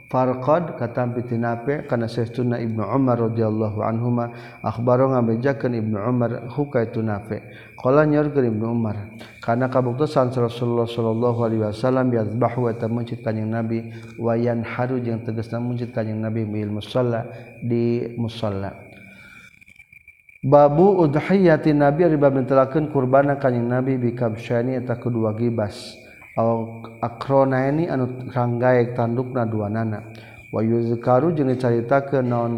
[0.10, 7.02] Farqad kata binti Nafi kana saestuna Ibnu Umar radhiyallahu anhuma akhbaro ngabejakeun Ibnu Umar hukaitu
[7.06, 7.42] Nafi.
[7.78, 13.94] Qala nyarkeun Ibnu Umar kana kabuktosan Rasulullah sallallahu alaihi wasallam yazbahu eta mencit kanjing Nabi
[14.18, 17.26] wayan haru jeung tegasna mencit kanjing Nabi mil musalla
[17.62, 18.89] di musalla
[20.40, 26.00] Babu udhiyati Nabi riba mentelakeun nitelakeun qurbana kanjing Nabi bikamsyani eta kedua gibas.
[26.40, 30.00] akrona akronaini anu ranggaek tandukna duanana.
[30.56, 32.54] Wa yuzkaru jeung dicaritakeun naon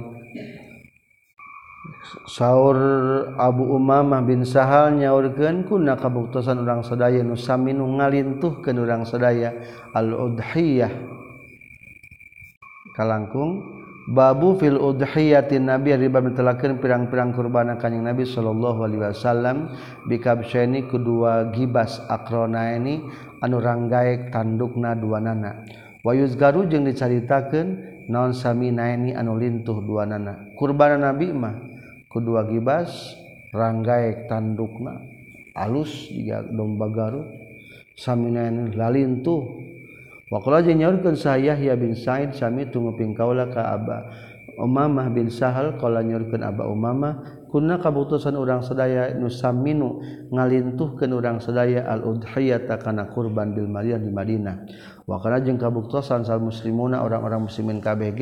[2.29, 2.77] Saur
[3.41, 9.57] Abu Umamah bin Sahal nyaurkeun kuna kabuktosan urang sadaya nu sami nu ngalintuhkeun urang sadaya
[9.97, 10.93] al udhiyah.
[12.93, 16.33] Kalangkung babu fil udhiyatin nabi riba bab
[16.81, 19.57] pirang-pirang kurban kanjing nabi sallallahu alaihi wasallam.
[20.09, 23.03] Bikabsyaini kedua gibas akrona ini
[23.45, 25.61] anu ranggaek tandukna dua nana.
[26.01, 27.67] Wa yuzgaru jeung dicaritakeun
[28.09, 30.49] naon sami naeni anu lintuh dua nana.
[30.57, 31.55] Kurban nabi mah
[32.09, 32.89] kedua gibas
[33.53, 34.97] ranggaek tandukna.
[35.51, 37.27] Alus juga domba garut
[37.99, 39.70] saminaini lalintuh.
[40.31, 44.07] nyakan saya ya bin Said Sami tungguping kaula ka Aba
[44.61, 45.75] Umamah bin Sahal.
[45.75, 49.99] Kalau nyurkan Aba Umamah kuna kabutusan urang sedaya nusaminu
[50.31, 54.55] ngalintuhkeun urang sedaya al-udhiyata kana kurban bil maliyah di Madinah.
[55.03, 58.21] Wa jeung kabuktosan sal muslimuna orang-orang muslimin KBG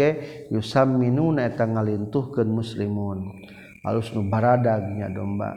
[0.50, 3.38] yusamminuna eta ngalintuhkeun muslimun.
[3.86, 5.56] Alus nu baradagnya domba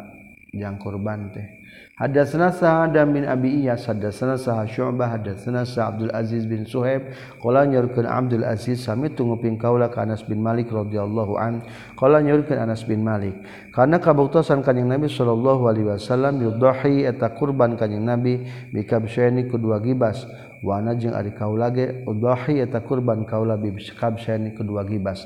[0.53, 1.62] yang kurban teh.
[2.03, 7.63] Hadatsana Sa'ad bin Abi Iyas, hadatsana Sa'ad Syu'bah, hadatsana Sa'ad Abdul Aziz bin Suhaib, qala
[7.63, 11.63] nyaurkeun Abdul Aziz sami tunguping kaula ka Anas bin Malik radhiyallahu an,
[11.95, 13.39] qala nyaurkeun Anas bin Malik,
[13.71, 20.27] karena kabuktosan kanjing Nabi sallallahu alaihi wasallam yudhahi eta kurban kanjing Nabi bikabsyaini kedua gibas.
[20.59, 25.23] Wa ana jeung ari kaula ge udhahi eta kurban kaula bikabsyaini kedua gibas.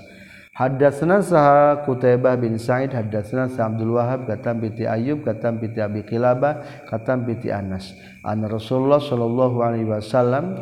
[0.57, 6.01] Hadatsna saha Qutaibah bin Sa'id hadatsna sa Abdul Wahab katam piti Ayyub katam piti Abi
[6.01, 7.93] Qilabah katam piti Anas.
[8.25, 10.57] An Rasulullah sallallahu alaihi wasallam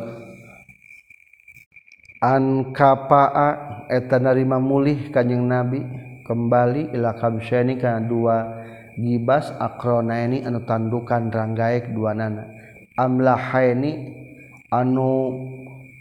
[2.19, 5.79] an kapa'a eta narima mulih kanjing Nabi
[6.27, 8.37] kembali ila kamsyani kana dua
[8.99, 12.51] gibas akronaini anu tandukan ranggaek dua nana
[12.99, 14.11] amlahaini
[14.75, 15.39] anu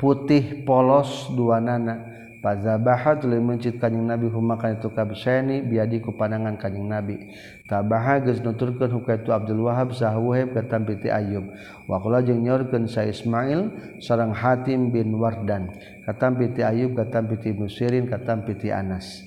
[0.02, 2.13] putih polos dua nana
[2.44, 7.32] Pazabahat tuluy mencit kanjing Nabi humakan itu kabsani biadi ku pandangan kanjing Nabi.
[7.64, 11.48] Tabaha geus nuturkeun huka itu Abdul Wahab sah Wahab katam piti Ayub.
[11.88, 13.72] Wa qala jeung nyorkeun sa Ismail
[14.04, 15.72] sareng Hatim bin Wardan.
[16.04, 19.24] Katam piti Ayub katam piti Ibnu Sirin katam piti Anas.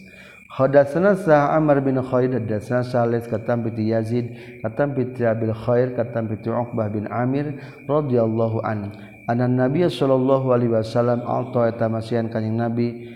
[0.53, 6.30] Hadatsana sa Amr bin Khalid hadatsana Salih katam piti Yazid katam piti Abil Khair katam
[6.30, 7.57] piti Uqbah bin Amir
[7.89, 13.13] radhiyallahu anhu anan Nabi sallallahu Alaihi Wasallam alto tamasihan kanjing Nabi.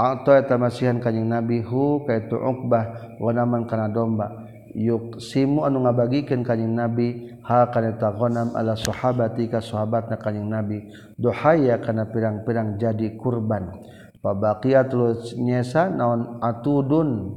[0.00, 2.82] Alto tamasihan kanjing Nabi hu kaitu wa
[3.20, 4.48] wanaman kana domba.
[4.72, 10.88] Yuk simu anu ngabagikeun kanjing Nabi ha kana taqonam ala sahabati ka sahabatna kanjing Nabi.
[11.20, 13.76] Dohaya kana pirang-pirang jadi kurban.
[14.24, 17.36] Pabaqiyatul nyesa naon atudun?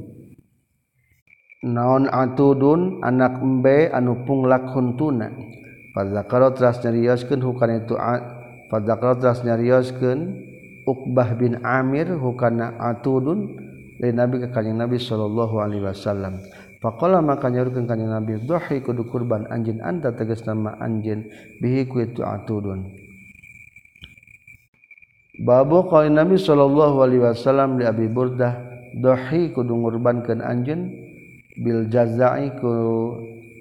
[1.64, 5.28] Naon atudun anak embe anu punglak huntuna.
[5.94, 7.94] Fadzakara teras nyariyoskeun hukana itu
[8.66, 10.50] fadzakara teras nyariyoskeun
[10.84, 13.56] Uqbah bin Amir hukana atudun
[13.96, 16.44] dari Nabi ke Kanjeng Nabi sallallahu alaihi wasallam.
[16.84, 21.24] Faqala maka nyarukeun Kanjeng Nabi dhahi kudu kurban anjeun anta tegas nama anjeun
[21.62, 22.84] bihi ku itu atudun.
[25.40, 28.60] Babu qala Nabi sallallahu alaihi wasallam li Abi Burdah
[29.00, 30.92] dhahi kudu ngurbankeun anjeun
[31.64, 32.70] bil jazai ku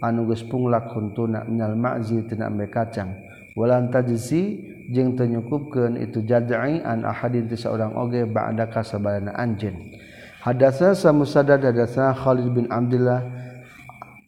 [0.04, 3.16] anuges punglak huntuna minal ma'zi tina ambe kacang.
[3.56, 4.60] Walan tajzi
[4.92, 9.96] jeung teu nyukupkeun itu jazai an ahadin ti saurang oge ba'da kasabarana anjeun.
[10.44, 13.24] Hadatsa sa musaddad Khalid bin Abdullah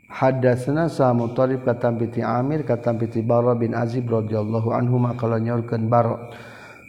[0.07, 6.31] hadatsana sa mutarib katam Amir katam piti Barra bin Azib radhiyallahu anhu maqala nyorkeun Barra.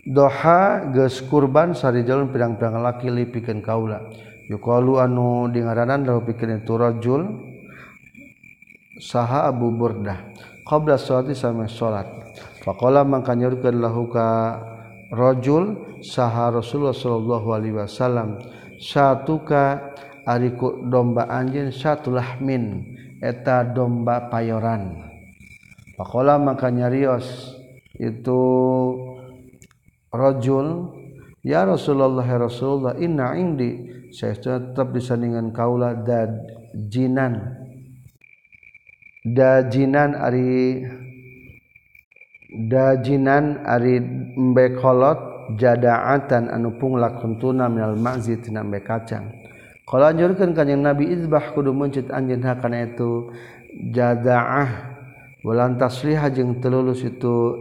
[0.07, 4.07] Doha geus kurban sarijal pirang-pirang laki lipikeun kaula.
[4.47, 7.23] Yuqalu anu dingaranan lahu pikeun iturajul
[9.01, 10.33] saha Abu Burdah.
[10.67, 12.07] Qabla sholati sama sholat.
[12.67, 14.59] Faqala maka nyurkeun lahu ka
[15.15, 18.43] rajul saha Rasulullah sallallahu alaihi wasallam.
[18.83, 19.95] Satuka
[20.27, 20.53] ari
[20.91, 22.83] domba anjeun satu lahmin.
[23.23, 25.07] Eta domba payoran.
[25.95, 27.57] Faqala maka nyarios
[27.97, 28.43] itu
[30.13, 30.93] rajul
[31.41, 33.95] ya Rasulullah ya Rasulullah inna indi.
[34.11, 36.43] Saya tetap disandingan kaula dad
[36.91, 37.66] jinan.
[39.27, 40.87] dajinan Ari
[42.47, 43.99] dajinan ari
[44.39, 49.29] mbekolot jadaatan anupung lakuntuna minal ma'zi tina embe kacang.
[49.87, 53.31] Kalau anjurkan kanjeng Nabi izbah kudu muncit anjin hakana itu
[53.95, 54.99] jadaah
[55.47, 57.55] bulan taslihah jeung telulus itu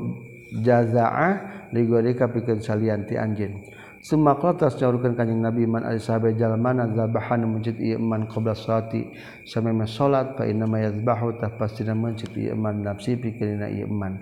[0.66, 3.62] jazaah ligorika kapikeun salian ti anjin
[4.06, 9.02] Sumaklotas nyaurkeun kanjing Nabi man ali sahabat jalmana zabahan mencit ieu man qabla salati.
[9.50, 14.22] Samema salat fa inna ma yazbahu tah pastina mencit ieu man nafsi pikirina ieu man.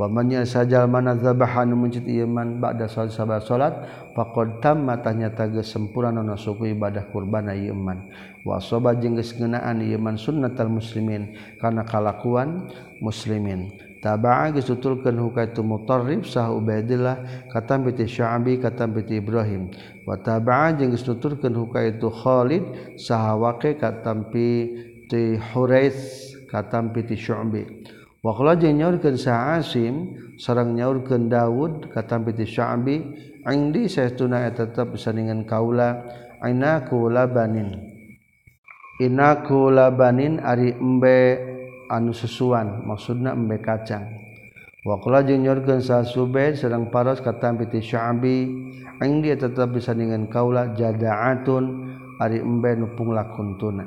[0.00, 3.74] Wa man yasajal mana zabahan mencit ieu man ba'da salat sabah salat
[4.16, 8.08] faqad tamma tanyata geus sempurna na suku ibadah kurban ieu man.
[8.48, 12.64] Wa soba jeung geus ngeunaan ieu man sunnatal muslimin kana kalakuan
[13.04, 13.87] muslimin.
[13.98, 19.74] Tabaa geus tutulkeun hukaitu Mutarrif sah Ubaidillah katam bi Sya'bi katam bi Ibrahim.
[20.06, 24.70] Wa tabaa jeung geus nuturkeun hukaitu Khalid sah Waqi katam bi
[25.10, 27.62] ti Hurais katam bi Syu'bi.
[28.22, 32.96] Wa qala jeung nyaurkeun sa Asim sareng nyaurkeun Daud katam bi Sya'bi
[33.50, 36.06] indi saestuna eta tetep saningan kaula
[36.38, 37.74] ainaku labanin
[39.00, 41.18] inaku labanin ari embe
[41.88, 44.28] anu susuan maksudna embe kacang.
[44.86, 48.36] Wakula jeung nyorkeun sa Subaid sareng paros katampi piti Sya'bi
[49.02, 51.64] aing dia tetep disandingan kaula jada'atun
[52.22, 53.84] ari embe nu punglakuntuna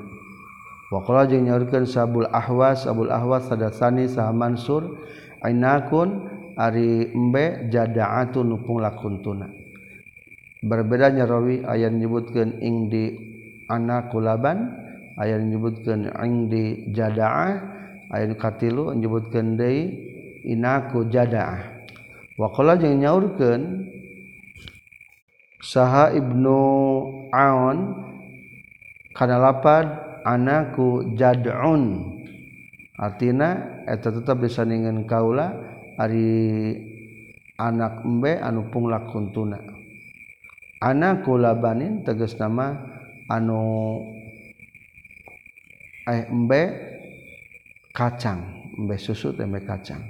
[0.93, 4.99] wakula jeung nyorkeun sabul ahwas abul ahwas sadasani sa Mansur
[5.41, 6.27] ainakun
[6.59, 9.47] ari embe jada'atun nu punglakuntuna
[10.61, 13.05] berbeda nyarawi aya nyebutkeun ing di
[13.71, 14.75] anak kulaban
[15.17, 17.80] ayat nyebutkeun ing di jada'ah
[18.11, 19.55] ayat katilu menyebutkan
[20.43, 21.81] inaku jadaah
[22.35, 23.87] waqala jeung nyaurkeun
[25.63, 26.59] saha ibnu
[27.31, 27.77] aun
[29.15, 29.85] kana lapad
[30.27, 32.17] anakku jad'un.
[33.01, 35.57] Artina eta tetep disandingan kaula
[35.97, 36.77] ari
[37.57, 39.57] anak embe anu punglak kuntuna
[40.81, 42.77] Anakku labanin tegas nama
[43.25, 43.61] anu
[46.05, 46.90] eh embe
[47.93, 50.01] kacang mbe susu tembe kacang.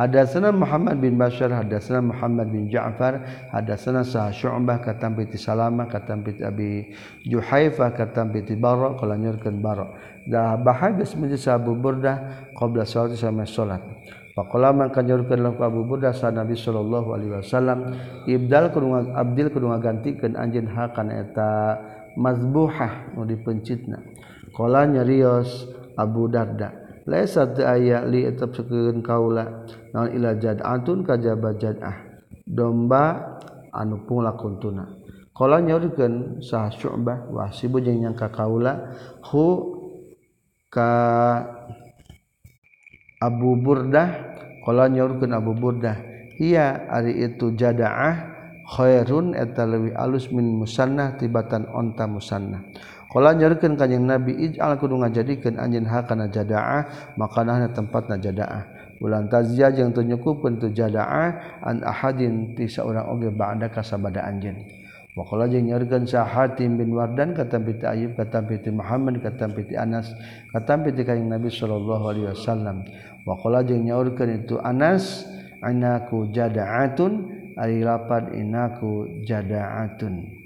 [0.00, 3.20] Hadatsana Muhammad bin Bashar hadatsana Muhammad bin Ja'far
[3.52, 6.94] hadatsana Sah Syu'bah katam bi Salamah katam bi Abi
[7.28, 9.92] Juhaifah katam bi Barra qala nyurkeun Barra.
[10.24, 13.82] Da bahagis min Abu Burdah qabla salat sama salat.
[14.32, 17.92] Pakman kanyurkan Abu berdasar Nabi Shallallahu Alaihi Wasallam
[18.24, 18.78] Ibdal ke
[19.12, 21.76] Abdil kedua gantikan anj hakaneta
[22.16, 26.79] mazbuhah mau dipencitnakolanya Rios Abu Darda
[27.66, 28.06] aya
[29.02, 29.66] kaula.
[29.90, 30.14] Naun
[31.02, 31.34] kajah
[32.50, 33.38] domba
[33.70, 35.00] anu pula kuntuna
[35.30, 35.62] kalau
[36.42, 38.98] sah syu'bah wah si nyangka kaula
[39.30, 39.78] hu
[40.66, 40.92] ka
[43.22, 44.08] Abu Burdah
[44.66, 44.90] kalau
[45.30, 45.96] Abu Burdah
[46.42, 48.26] iya hari itu jadaah
[48.70, 52.62] khairun eta leuwih alus min musannah tibatan onta musannah.
[53.10, 58.62] Kalau nyerken kanyang Nabi ij'al kudu ngajadikeun anjeun hakana jada'ah, makanahna tempatna jada'ah.
[59.02, 64.62] Bulan tazia jeung teu nyukupkeun tu jada'ah an ahadin ti saurang oge ba'da kasabada anjeun.
[65.18, 69.74] Wa qala jeung nyerken Sahatim bin Wardan kata piti Ayub kata piti Muhammad kata piti
[69.74, 70.14] Anas
[70.54, 72.86] kata piti kanyang Nabi sallallahu alaihi wasallam.
[73.26, 75.26] Wa qala jeung nyaurkeun itu Anas
[75.66, 77.12] anaku jada'atun
[77.58, 80.39] ari lapan inaku jada'atun.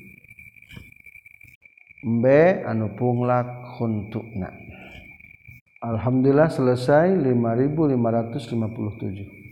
[2.04, 4.52] Mbe anu punglak khuntukna.
[5.80, 9.43] Alhamdulillah selesai 5557.